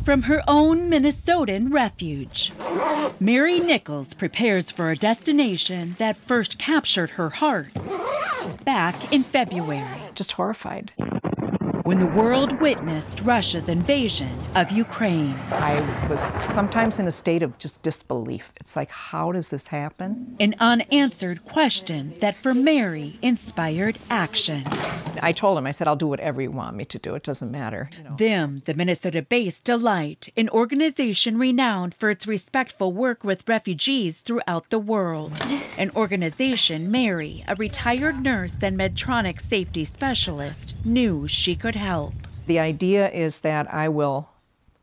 From 0.04 0.24
her 0.24 0.42
own 0.50 0.89
Minnesotan 0.89 1.72
refuge, 1.72 2.52
Mary 3.22 3.62
Nichols 3.62 4.13
prepares 4.13 4.70
for 4.70 4.89
a 4.89 4.98
destination 4.98 5.96
that 5.98 6.18
first 6.18 6.60
captured 6.60 7.12
her 7.12 7.30
heart 7.30 7.70
back 8.66 9.13
in 9.13 9.24
February. 9.24 10.02
Just 10.13 10.34
horrified. 10.34 10.92
When 11.84 12.00
the 12.00 12.06
world 12.06 12.62
witnessed 12.62 13.19
Russia's 13.24 13.67
invasion 13.67 14.41
of 14.56 14.72
Ukraine. 14.72 15.36
I 15.52 15.82
was 16.08 16.22
sometimes 16.41 16.98
in 16.98 17.10
a 17.10 17.12
state 17.12 17.43
of 17.43 17.58
just 17.58 17.82
disbelief. 17.82 18.54
It's 18.62 18.78
like, 18.78 18.89
how 18.89 19.34
does 19.34 19.50
this 19.50 19.67
happen? 19.67 20.38
An 20.39 20.56
unanswered 20.62 21.43
question 21.43 22.15
that 22.19 22.36
for 22.36 22.54
Mary 22.54 23.17
inspired 23.22 23.98
action. 24.10 24.63
I 25.22 25.32
told 25.32 25.58
him, 25.58 25.67
I 25.67 25.72
said, 25.72 25.88
I'll 25.88 25.96
do 25.96 26.08
whatever 26.08 26.41
you 26.41 26.52
want 26.52 26.76
me 26.76 26.86
to 26.86 26.98
do. 26.98 27.15
It 27.15 27.24
doesn't 27.24 27.52
matter. 27.52 27.89
You 27.98 28.04
know. 28.04 28.15
Them, 28.15 28.62
the 28.65 28.74
Minnesota 28.74 29.22
based 29.22 29.67
Alight, 29.69 30.30
an 30.38 30.50
organization 30.50 31.38
renowned 31.38 31.93
for 31.93 32.10
its 32.10 32.26
respectful 32.26 32.93
work 32.93 33.24
with 33.24 33.48
refugees 33.48 34.19
throughout 34.19 34.69
the 34.69 34.80
world. 34.80 35.34
An 35.78 35.91
organization 35.96 36.89
Mary, 36.89 37.43
a 37.48 37.56
retired 37.56 38.22
nurse 38.22 38.56
and 38.62 38.78
Medtronic 38.78 39.41
safety 39.41 39.86
specialist, 39.86 40.76
knew 40.86 41.28
she 41.28 41.56
could 41.56 41.73
help. 41.76 42.14
The 42.48 42.60
idea 42.60 43.10
is 43.10 43.40
that 43.40 43.74
I 43.74 43.90
will 43.90 44.30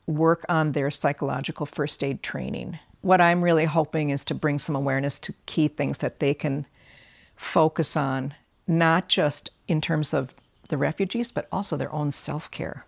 work 0.07 0.44
on 0.48 0.72
their 0.72 0.90
psychological 0.90 1.66
first 1.66 2.03
aid 2.03 2.22
training. 2.22 2.79
What 3.00 3.20
I'm 3.20 3.42
really 3.42 3.64
hoping 3.64 4.11
is 4.11 4.24
to 4.26 4.35
bring 4.35 4.59
some 4.59 4.76
awareness 4.76 5.18
to 5.20 5.35
key 5.46 5.68
things 5.68 5.98
that 5.98 6.20
they 6.20 6.35
can 6.35 6.66
focus 7.37 7.96
on, 7.96 8.35
not 8.66 9.09
just 9.09 9.50
in 9.68 9.81
terms 9.81 10.12
of 10.12 10.35
the 10.68 10.76
refugees, 10.76 11.31
but 11.31 11.48
also 11.50 11.76
their 11.76 11.92
own 11.92 12.11
self 12.11 12.50
care. 12.50 12.85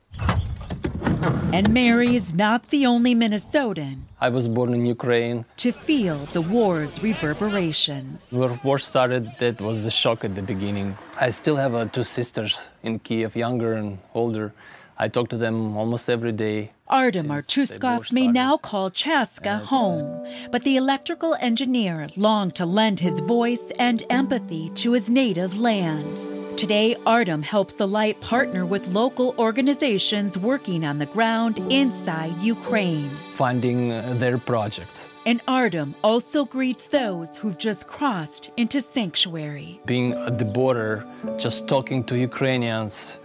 And 1.53 1.73
Mary 1.73 2.17
is 2.17 2.35
not 2.35 2.71
the 2.71 2.87
only 2.87 3.15
Minnesotan. 3.15 4.01
I 4.21 4.29
was 4.29 4.49
born 4.49 4.75
in 4.75 4.85
Ukraine. 4.87 5.45
To 5.59 5.71
feel 5.71 6.19
the 6.33 6.41
war's 6.41 7.03
reverberations. 7.03 8.21
When 8.31 8.59
war 8.65 8.79
started, 8.79 9.31
that 9.39 9.61
was 9.61 9.85
the 9.85 9.91
shock 9.91 10.25
at 10.25 10.35
the 10.35 10.43
beginning. 10.43 10.97
I 11.21 11.31
still 11.31 11.57
have 11.57 11.75
uh, 11.75 11.85
two 11.87 12.05
sisters 12.05 12.69
in 12.83 12.99
Kiev, 13.01 13.37
younger 13.37 13.75
and 13.75 13.99
older. 14.15 14.53
I 14.99 15.09
talk 15.09 15.29
to 15.29 15.37
them 15.37 15.77
almost 15.77 16.11
every 16.11 16.33
day. 16.33 16.73
Artem 16.89 17.27
Artuskov 17.29 18.13
may 18.13 18.27
now 18.27 18.57
call 18.57 18.91
Chaska 18.91 19.59
home, 19.59 20.27
but 20.51 20.63
the 20.65 20.77
electrical 20.77 21.35
engineer 21.41 22.09
longed 22.17 22.55
to 22.57 22.67
lend 22.67 23.01
his 23.01 23.19
voice 23.21 23.71
and 23.79 24.03
empathy 24.11 24.71
to 24.71 24.93
his 24.93 25.09
native 25.09 25.59
land. 25.59 26.42
Today, 26.57 26.95
Artem 27.07 27.43
helps 27.43 27.75
the 27.75 27.89
Light 27.89 28.21
partner 28.21 28.65
with 28.65 28.87
local 28.89 29.35
organizations 29.39 30.39
working 30.39 30.85
on 30.85 30.99
the 30.99 31.07
ground 31.07 31.59
inside 31.73 32.37
Ukraine. 32.39 33.11
Finding 33.33 33.93
uh, 33.93 34.15
their 34.19 34.39
projects. 34.39 35.09
And 35.27 35.41
Artem 35.49 35.95
also 36.05 36.45
greets 36.45 36.87
those 36.87 37.29
who've 37.37 37.59
just 37.59 37.87
crossed 37.87 38.51
into 38.57 38.81
sanctuary. 38.81 39.81
Being 39.87 40.13
at 40.13 40.39
the 40.39 40.45
border, 40.45 41.07
just 41.37 41.69
talking 41.69 42.05
to 42.05 42.17
Ukrainians, 42.17 43.19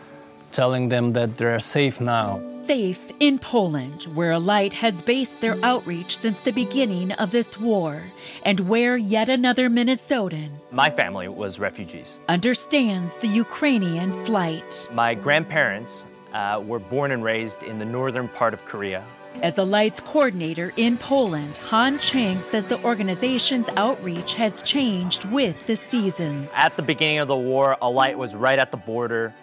telling 0.51 0.89
them 0.89 1.11
that 1.11 1.37
they're 1.37 1.59
safe 1.59 2.01
now 2.01 2.41
safe 2.67 3.01
in 3.21 3.39
Poland, 3.39 4.03
where 4.13 4.31
Alight 4.31 4.73
has 4.73 4.93
based 5.03 5.39
their 5.39 5.57
outreach 5.63 6.19
since 6.19 6.37
the 6.43 6.51
beginning 6.51 7.13
of 7.13 7.31
this 7.31 7.57
war, 7.57 8.03
and 8.43 8.59
where 8.61 8.97
yet 8.97 9.29
another 9.29 9.69
Minnesotan, 9.69 10.51
my 10.71 10.89
family 10.89 11.29
was 11.29 11.59
refugees, 11.59 12.19
understands 12.27 13.13
the 13.21 13.27
Ukrainian 13.27 14.25
flight. 14.25 14.89
My 14.91 15.15
grandparents 15.15 16.05
uh, 16.33 16.61
were 16.63 16.79
born 16.79 17.11
and 17.11 17.23
raised 17.23 17.63
in 17.63 17.79
the 17.79 17.85
northern 17.85 18.27
part 18.27 18.53
of 18.53 18.65
Korea. 18.65 19.05
As 19.41 19.57
Alight's 19.57 19.99
coordinator 20.01 20.73
in 20.77 20.97
Poland, 20.97 21.57
Han 21.69 21.99
Chang 21.99 22.41
says 22.41 22.65
the 22.65 22.83
organization's 22.83 23.67
outreach 23.77 24.33
has 24.33 24.61
changed 24.63 25.23
with 25.25 25.55
the 25.67 25.75
seasons. 25.75 26.49
At 26.53 26.75
the 26.75 26.81
beginning 26.81 27.19
of 27.19 27.27
the 27.27 27.37
war, 27.37 27.77
Alight 27.81 28.17
was 28.17 28.35
right 28.35 28.59
at 28.59 28.71
the 28.71 28.77
border 28.77 29.33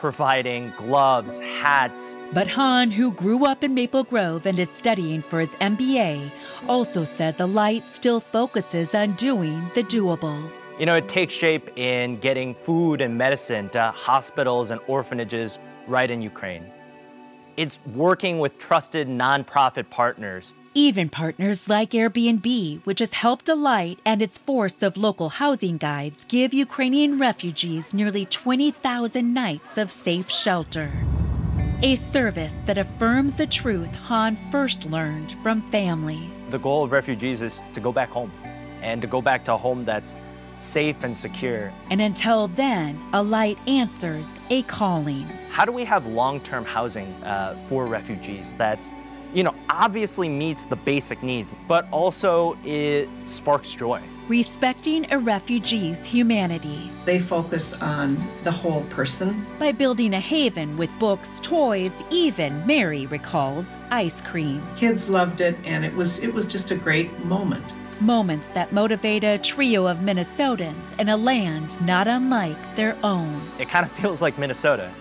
providing 0.00 0.72
gloves, 0.78 1.40
hats. 1.40 2.16
But 2.32 2.46
Han, 2.48 2.90
who 2.90 3.12
grew 3.12 3.44
up 3.44 3.62
in 3.62 3.74
Maple 3.74 4.02
Grove 4.02 4.46
and 4.46 4.58
is 4.58 4.70
studying 4.70 5.22
for 5.22 5.40
his 5.40 5.50
MBA, 5.60 6.32
also 6.66 7.04
says 7.04 7.36
the 7.36 7.46
light 7.46 7.84
still 7.92 8.20
focuses 8.20 8.94
on 8.94 9.12
doing 9.12 9.70
the 9.74 9.82
doable. 9.82 10.50
You 10.78 10.86
know, 10.86 10.96
it 10.96 11.08
takes 11.08 11.34
shape 11.34 11.76
in 11.76 12.18
getting 12.20 12.54
food 12.54 13.02
and 13.02 13.18
medicine 13.18 13.68
to 13.70 13.92
hospitals 13.94 14.70
and 14.70 14.80
orphanages 14.86 15.58
right 15.86 16.10
in 16.10 16.22
Ukraine. 16.22 16.64
It's 17.58 17.78
working 17.94 18.38
with 18.38 18.56
trusted 18.56 19.06
nonprofit 19.06 19.90
partners 19.90 20.54
even 20.74 21.08
partners 21.08 21.68
like 21.68 21.90
Airbnb, 21.90 22.80
which 22.84 23.00
has 23.00 23.12
helped 23.12 23.48
Alight 23.48 23.98
and 24.04 24.22
its 24.22 24.38
force 24.38 24.76
of 24.80 24.96
local 24.96 25.28
housing 25.28 25.76
guides 25.78 26.24
give 26.28 26.54
Ukrainian 26.54 27.18
refugees 27.18 27.92
nearly 27.92 28.26
20,000 28.26 29.34
nights 29.34 29.76
of 29.78 29.90
safe 29.90 30.30
shelter. 30.30 30.92
a 31.82 31.96
service 31.96 32.54
that 32.66 32.76
affirms 32.78 33.34
the 33.36 33.46
truth 33.46 33.88
Han 34.06 34.36
first 34.50 34.84
learned 34.84 35.32
from 35.42 35.62
family. 35.70 36.30
The 36.50 36.58
goal 36.58 36.84
of 36.84 36.92
refugees 36.92 37.40
is 37.42 37.62
to 37.74 37.80
go 37.80 37.90
back 37.92 38.10
home 38.10 38.30
and 38.82 39.00
to 39.00 39.08
go 39.08 39.22
back 39.22 39.44
to 39.46 39.54
a 39.54 39.56
home 39.56 39.84
that's 39.84 40.14
safe 40.58 40.96
and 41.02 41.16
secure. 41.16 41.72
And 41.90 42.00
until 42.02 42.48
then, 42.48 43.00
Alight 43.14 43.58
answers 43.66 44.28
a 44.50 44.62
calling. 44.64 45.26
How 45.48 45.64
do 45.64 45.72
we 45.72 45.84
have 45.86 46.06
long 46.06 46.40
term 46.40 46.64
housing 46.66 47.08
uh, 47.24 47.58
for 47.68 47.86
refugees 47.86 48.54
that's, 48.58 48.90
you 49.32 49.42
know, 49.42 49.54
obviously 49.68 50.28
meets 50.28 50.64
the 50.64 50.76
basic 50.76 51.22
needs, 51.22 51.54
but 51.68 51.86
also 51.90 52.56
it 52.64 53.08
sparks 53.26 53.70
joy? 53.70 54.02
Respecting 54.28 55.10
a 55.12 55.18
refugee's 55.18 55.98
humanity. 55.98 56.90
They 57.04 57.18
focus 57.18 57.74
on 57.74 58.30
the 58.44 58.52
whole 58.52 58.82
person. 58.84 59.44
By 59.58 59.72
building 59.72 60.14
a 60.14 60.20
haven 60.20 60.76
with 60.76 60.90
books, 60.98 61.28
toys, 61.40 61.90
even 62.10 62.64
Mary 62.66 63.06
recalls 63.06 63.66
ice 63.90 64.20
cream. 64.20 64.62
Kids 64.76 65.08
loved 65.08 65.40
it 65.40 65.56
and 65.64 65.84
it 65.84 65.94
was 65.94 66.22
it 66.22 66.32
was 66.32 66.46
just 66.46 66.70
a 66.70 66.76
great 66.76 67.24
moment. 67.24 67.74
Moments 68.00 68.46
that 68.54 68.72
motivate 68.72 69.24
a 69.24 69.36
trio 69.38 69.86
of 69.86 69.98
Minnesotans 69.98 70.80
in 70.98 71.08
a 71.08 71.16
land 71.16 71.80
not 71.84 72.06
unlike 72.06 72.76
their 72.76 72.96
own. 73.02 73.50
It 73.58 73.68
kind 73.68 73.84
of 73.84 73.92
feels 74.00 74.22
like 74.22 74.38
Minnesota. 74.38 74.92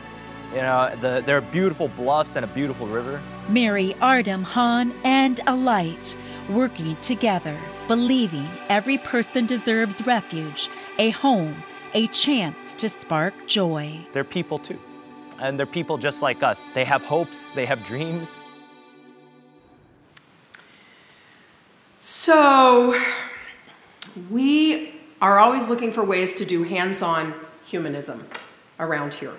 You 0.52 0.62
know, 0.64 0.96
the, 1.00 1.22
there 1.24 1.38
are 1.38 1.42
beautiful 1.42 1.90
bluffs 1.90 2.36
and 2.36 2.44
a 2.44 2.48
beautiful 2.48 2.88
river. 2.88 3.22
Mary, 3.50 3.96
Artem, 4.02 4.42
Han, 4.42 4.92
and 5.04 5.40
Alight 5.46 6.18
working 6.50 6.96
together, 7.02 7.56
believing 7.88 8.50
every 8.68 8.98
person 8.98 9.46
deserves 9.46 10.04
refuge, 10.08 10.70
a 10.98 11.12
home, 11.12 11.64
a 11.94 12.08
chance 12.08 12.74
to 12.76 12.90
spark 12.90 13.34
joy. 13.46 14.04
They're 14.12 14.24
people 14.24 14.58
too. 14.58 14.80
And 15.38 15.58
they're 15.58 15.68
people 15.68 16.00
just 16.00 16.24
like 16.24 16.42
us. 16.42 16.66
They 16.74 16.84
have 16.84 17.04
hopes, 17.04 17.50
they 17.54 17.68
have 17.68 17.86
dreams. 17.86 18.40
So, 22.00 23.00
we 24.32 24.96
are 25.22 25.38
always 25.38 25.68
looking 25.68 25.92
for 25.92 26.04
ways 26.04 26.34
to 26.36 26.46
do 26.46 26.64
hands 26.64 27.04
on 27.04 27.36
humanism 27.66 28.28
around 28.80 29.14
here. 29.14 29.34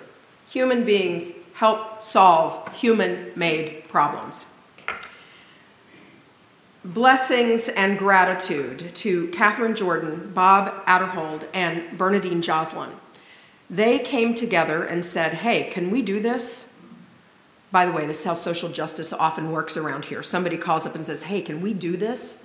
Human 0.51 0.83
beings 0.83 1.31
help 1.53 2.03
solve 2.03 2.75
human 2.75 3.31
made 3.37 3.87
problems. 3.87 4.45
Blessings 6.83 7.69
and 7.69 7.97
gratitude 7.97 8.93
to 8.95 9.29
Catherine 9.29 9.75
Jordan, 9.75 10.33
Bob 10.33 10.85
Adderhold, 10.85 11.47
and 11.53 11.97
Bernadine 11.97 12.41
Joslin. 12.41 12.89
They 13.69 13.97
came 13.97 14.35
together 14.35 14.83
and 14.83 15.05
said, 15.05 15.35
Hey, 15.35 15.69
can 15.69 15.89
we 15.89 16.01
do 16.01 16.19
this? 16.19 16.67
By 17.71 17.85
the 17.85 17.93
way, 17.93 18.05
this 18.05 18.19
is 18.19 18.25
how 18.25 18.33
social 18.33 18.67
justice 18.67 19.13
often 19.13 19.53
works 19.53 19.77
around 19.77 20.03
here. 20.03 20.21
Somebody 20.21 20.57
calls 20.57 20.85
up 20.85 20.95
and 20.95 21.05
says, 21.05 21.23
Hey, 21.23 21.41
can 21.41 21.61
we 21.61 21.73
do 21.73 21.95
this? 21.95 22.35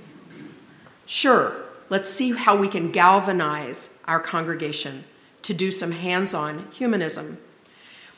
Sure, 1.07 1.57
let's 1.89 2.09
see 2.09 2.31
how 2.35 2.55
we 2.55 2.69
can 2.69 2.93
galvanize 2.93 3.91
our 4.05 4.21
congregation 4.21 5.03
to 5.43 5.53
do 5.53 5.73
some 5.73 5.91
hands 5.91 6.35
on 6.35 6.69
humanism. 6.71 7.39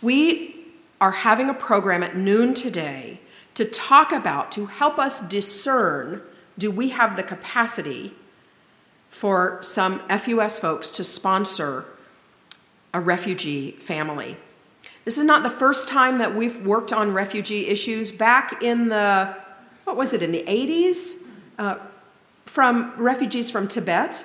We 0.00 0.54
are 1.00 1.10
having 1.10 1.48
a 1.48 1.54
program 1.54 2.02
at 2.02 2.16
noon 2.16 2.54
today 2.54 3.20
to 3.54 3.64
talk 3.64 4.12
about, 4.12 4.52
to 4.52 4.66
help 4.66 4.98
us 4.98 5.20
discern 5.20 6.22
do 6.56 6.70
we 6.70 6.90
have 6.90 7.16
the 7.16 7.22
capacity 7.22 8.14
for 9.10 9.58
some 9.62 10.00
FUS 10.08 10.58
folks 10.58 10.90
to 10.92 11.04
sponsor 11.04 11.84
a 12.94 13.00
refugee 13.00 13.72
family. 13.72 14.36
This 15.04 15.18
is 15.18 15.24
not 15.24 15.42
the 15.42 15.50
first 15.50 15.88
time 15.88 16.18
that 16.18 16.34
we've 16.34 16.64
worked 16.64 16.92
on 16.92 17.12
refugee 17.12 17.66
issues. 17.66 18.12
Back 18.12 18.62
in 18.62 18.88
the, 18.88 19.36
what 19.84 19.96
was 19.96 20.12
it, 20.12 20.22
in 20.22 20.32
the 20.32 20.42
80s? 20.42 21.22
Uh, 21.58 21.76
from 22.44 22.94
refugees 22.96 23.50
from 23.50 23.68
Tibet. 23.68 24.24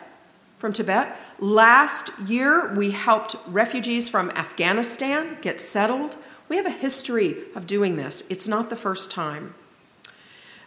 From 0.63 0.71
Tibet. 0.71 1.17
Last 1.39 2.09
year, 2.25 2.73
we 2.73 2.91
helped 2.91 3.35
refugees 3.47 4.07
from 4.07 4.29
Afghanistan 4.29 5.37
get 5.41 5.59
settled. 5.59 6.15
We 6.47 6.55
have 6.55 6.65
a 6.65 6.69
history 6.69 7.35
of 7.53 7.67
doing 7.67 7.97
this. 7.97 8.23
It's 8.29 8.47
not 8.47 8.69
the 8.69 8.77
first 8.77 9.11
time. 9.11 9.55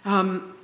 Um, 0.05 0.55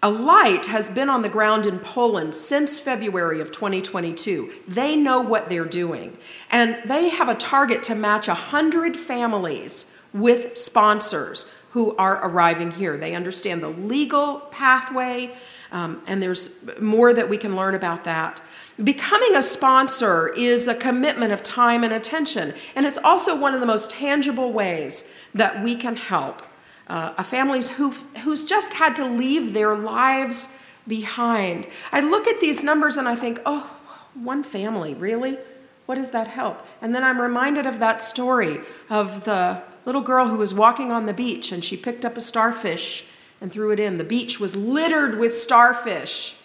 Alight 0.00 0.66
has 0.66 0.90
been 0.90 1.08
on 1.08 1.22
the 1.22 1.28
ground 1.28 1.66
in 1.66 1.80
Poland 1.80 2.36
since 2.36 2.78
February 2.78 3.40
of 3.40 3.50
2022. 3.50 4.52
They 4.68 4.94
know 4.94 5.18
what 5.18 5.50
they're 5.50 5.64
doing. 5.64 6.18
And 6.52 6.78
they 6.84 7.08
have 7.08 7.28
a 7.28 7.34
target 7.34 7.82
to 7.82 7.96
match 7.96 8.28
100 8.28 8.96
families 8.96 9.86
with 10.12 10.56
sponsors 10.56 11.46
who 11.70 11.94
are 11.96 12.24
arriving 12.26 12.70
here. 12.70 12.96
They 12.96 13.14
understand 13.14 13.62
the 13.62 13.68
legal 13.68 14.40
pathway, 14.50 15.34
um, 15.70 16.02
and 16.06 16.22
there's 16.22 16.50
more 16.80 17.12
that 17.12 17.28
we 17.28 17.36
can 17.36 17.54
learn 17.56 17.74
about 17.74 18.04
that. 18.04 18.40
Becoming 18.82 19.34
a 19.34 19.42
sponsor 19.42 20.28
is 20.28 20.68
a 20.68 20.74
commitment 20.74 21.32
of 21.32 21.42
time 21.42 21.84
and 21.84 21.92
attention, 21.92 22.54
and 22.74 22.86
it's 22.86 22.98
also 22.98 23.36
one 23.36 23.54
of 23.54 23.60
the 23.60 23.66
most 23.66 23.90
tangible 23.90 24.52
ways 24.52 25.04
that 25.34 25.62
we 25.62 25.74
can 25.74 25.96
help 25.96 26.42
uh, 26.88 27.12
a 27.18 27.24
families 27.24 27.70
who've, 27.70 28.04
who's 28.24 28.44
just 28.44 28.74
had 28.74 28.96
to 28.96 29.04
leave 29.04 29.52
their 29.52 29.76
lives 29.76 30.48
behind. 30.86 31.66
I 31.92 32.00
look 32.00 32.26
at 32.26 32.40
these 32.40 32.62
numbers 32.62 32.96
and 32.96 33.06
I 33.06 33.14
think, 33.14 33.40
oh, 33.44 33.78
one 34.14 34.42
family, 34.42 34.94
really? 34.94 35.38
What 35.86 35.96
does 35.96 36.10
that 36.10 36.28
help? 36.28 36.66
And 36.80 36.94
then 36.94 37.04
I'm 37.04 37.20
reminded 37.20 37.66
of 37.66 37.78
that 37.80 38.02
story 38.02 38.60
of 38.90 39.24
the 39.24 39.62
little 39.88 40.02
girl 40.02 40.28
who 40.28 40.36
was 40.36 40.52
walking 40.52 40.92
on 40.92 41.06
the 41.06 41.14
beach 41.14 41.50
and 41.50 41.64
she 41.64 41.74
picked 41.74 42.04
up 42.04 42.18
a 42.18 42.20
starfish 42.20 43.06
and 43.40 43.50
threw 43.50 43.70
it 43.70 43.80
in. 43.80 43.96
The 43.96 44.04
beach 44.04 44.38
was 44.38 44.54
littered 44.54 45.18
with 45.18 45.34
starfish. 45.34 46.36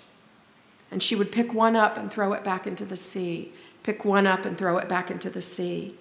And 0.89 1.03
she 1.03 1.13
would 1.13 1.29
pick 1.29 1.53
one 1.53 1.75
up 1.75 1.97
and 1.97 2.09
throw 2.09 2.31
it 2.31 2.45
back 2.45 2.65
into 2.65 2.85
the 2.85 2.95
sea, 2.95 3.51
pick 3.83 4.05
one 4.05 4.25
up 4.25 4.45
and 4.45 4.57
throw 4.57 4.77
it 4.77 4.87
back 4.87 5.11
into 5.11 5.29
the 5.29 5.41
sea. 5.41 5.97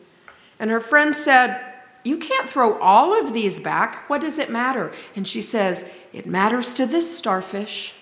And 0.60 0.70
her 0.70 0.78
friend 0.78 1.16
said, 1.16 1.60
You 2.04 2.16
can't 2.16 2.48
throw 2.48 2.78
all 2.78 3.12
of 3.12 3.32
these 3.32 3.58
back. 3.58 4.08
What 4.08 4.20
does 4.20 4.38
it 4.38 4.48
matter? 4.48 4.92
And 5.16 5.26
she 5.26 5.40
says, 5.40 5.84
It 6.12 6.26
matters 6.26 6.72
to 6.74 6.86
this 6.86 7.18
starfish. 7.18 7.92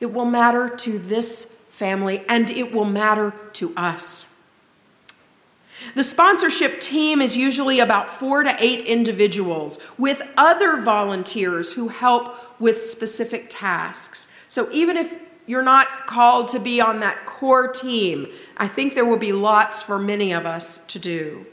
It 0.00 0.10
will 0.10 0.24
matter 0.24 0.70
to 0.70 0.98
this 0.98 1.48
family, 1.68 2.24
and 2.30 2.48
it 2.48 2.72
will 2.72 2.86
matter 2.86 3.34
to 3.54 3.74
us. 3.76 4.24
The 5.94 6.04
sponsorship 6.04 6.80
team 6.80 7.20
is 7.20 7.36
usually 7.36 7.80
about 7.80 8.10
four 8.10 8.42
to 8.42 8.54
eight 8.58 8.86
individuals 8.86 9.78
with 9.98 10.22
other 10.36 10.76
volunteers 10.78 11.72
who 11.72 11.88
help 11.88 12.60
with 12.60 12.82
specific 12.82 13.46
tasks. 13.48 14.28
So 14.48 14.70
even 14.72 14.96
if 14.96 15.18
you're 15.46 15.62
not 15.62 16.06
called 16.06 16.48
to 16.48 16.58
be 16.58 16.80
on 16.80 17.00
that 17.00 17.26
core 17.26 17.68
team, 17.68 18.28
I 18.56 18.66
think 18.66 18.94
there 18.94 19.04
will 19.04 19.18
be 19.18 19.32
lots 19.32 19.82
for 19.82 19.98
many 19.98 20.32
of 20.32 20.46
us 20.46 20.78
to 20.88 20.98
do. 20.98 21.46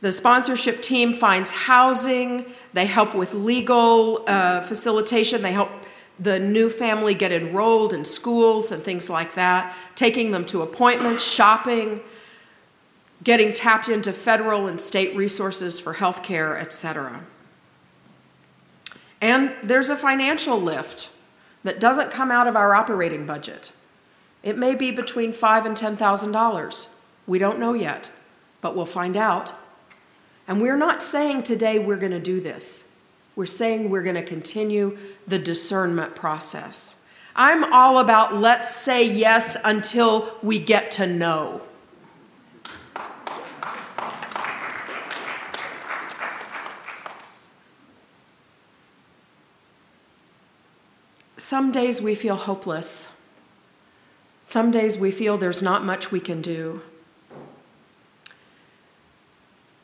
The 0.00 0.12
sponsorship 0.12 0.80
team 0.80 1.12
finds 1.12 1.52
housing, 1.52 2.46
they 2.72 2.86
help 2.86 3.14
with 3.14 3.34
legal 3.34 4.24
uh, 4.26 4.62
facilitation, 4.62 5.42
they 5.42 5.52
help 5.52 5.70
the 6.18 6.38
new 6.38 6.70
family 6.70 7.14
get 7.14 7.32
enrolled 7.32 7.92
in 7.92 8.04
schools 8.06 8.72
and 8.72 8.82
things 8.82 9.10
like 9.10 9.34
that, 9.34 9.74
taking 9.96 10.30
them 10.30 10.46
to 10.46 10.62
appointments, 10.62 11.24
shopping 11.24 12.00
getting 13.22 13.52
tapped 13.52 13.88
into 13.88 14.12
federal 14.12 14.66
and 14.66 14.80
state 14.80 15.14
resources 15.14 15.78
for 15.78 15.94
health 15.94 16.22
care, 16.22 16.56
etc. 16.56 17.24
And 19.20 19.54
there's 19.62 19.90
a 19.90 19.96
financial 19.96 20.60
lift 20.60 21.10
that 21.62 21.80
doesn't 21.80 22.10
come 22.10 22.30
out 22.30 22.46
of 22.46 22.56
our 22.56 22.74
operating 22.74 23.26
budget. 23.26 23.72
It 24.42 24.56
may 24.56 24.74
be 24.74 24.90
between 24.90 25.32
five 25.32 25.66
and 25.66 25.76
ten 25.76 25.96
thousand 25.96 26.32
dollars. 26.32 26.88
We 27.26 27.38
don't 27.38 27.58
know 27.58 27.74
yet, 27.74 28.10
but 28.60 28.74
we'll 28.74 28.86
find 28.86 29.16
out. 29.16 29.52
And 30.48 30.60
we're 30.60 30.76
not 30.76 31.02
saying 31.02 31.42
today 31.42 31.78
we're 31.78 31.96
going 31.96 32.12
to 32.12 32.18
do 32.18 32.40
this. 32.40 32.84
We're 33.36 33.46
saying 33.46 33.90
we're 33.90 34.02
going 34.02 34.16
to 34.16 34.22
continue 34.22 34.98
the 35.26 35.38
discernment 35.38 36.16
process. 36.16 36.96
I'm 37.36 37.72
all 37.72 37.98
about 37.98 38.34
let's 38.34 38.74
say 38.74 39.04
yes 39.04 39.56
until 39.64 40.36
we 40.42 40.58
get 40.58 40.90
to 40.92 41.06
know. 41.06 41.62
Some 51.50 51.72
days 51.72 52.00
we 52.00 52.14
feel 52.14 52.36
hopeless. 52.36 53.08
Some 54.40 54.70
days 54.70 54.96
we 54.96 55.10
feel 55.10 55.36
there's 55.36 55.64
not 55.64 55.84
much 55.84 56.12
we 56.12 56.20
can 56.20 56.40
do. 56.40 56.80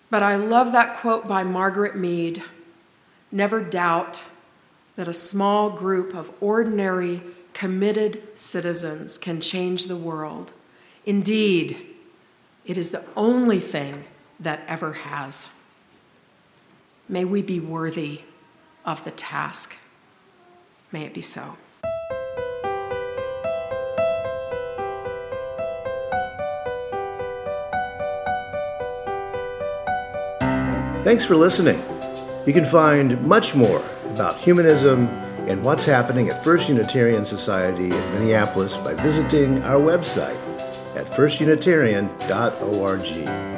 But 0.09 0.22
I 0.22 0.37
love 0.37 0.70
that 0.70 0.96
quote 0.96 1.26
by 1.26 1.42
Margaret 1.42 1.96
Mead 1.96 2.40
Never 3.33 3.61
doubt 3.64 4.22
that 4.94 5.09
a 5.09 5.12
small 5.12 5.70
group 5.70 6.14
of 6.14 6.31
ordinary, 6.40 7.20
committed 7.52 8.22
citizens 8.38 9.18
can 9.18 9.40
change 9.40 9.88
the 9.88 9.96
world. 9.96 10.52
Indeed, 11.05 11.85
it 12.64 12.79
is 12.79 12.92
the 12.92 13.02
only 13.16 13.59
thing 13.59 14.05
that 14.38 14.61
ever 14.68 14.92
has. 14.92 15.48
May 17.09 17.24
we 17.24 17.42
be 17.42 17.59
worthy 17.59 18.20
of 18.85 19.02
the 19.02 19.11
task. 19.11 19.79
May 20.92 21.05
it 21.05 21.14
be 21.14 21.22
so. 21.22 21.57
Thanks 31.07 31.25
for 31.25 31.37
listening. 31.37 31.81
You 32.46 32.53
can 32.53 32.64
find 32.64 33.25
much 33.25 33.55
more 33.55 33.81
about 34.07 34.40
humanism 34.40 35.07
and 35.46 35.64
what's 35.64 35.85
happening 35.85 36.29
at 36.29 36.42
First 36.42 36.68
Unitarian 36.68 37.25
Society 37.25 37.85
in 37.85 38.14
Minneapolis 38.14 38.77
by 38.79 38.94
visiting 38.94 39.62
our 39.62 39.81
website 39.81 40.35
at 40.96 41.07
firstunitarian.org. 41.12 43.56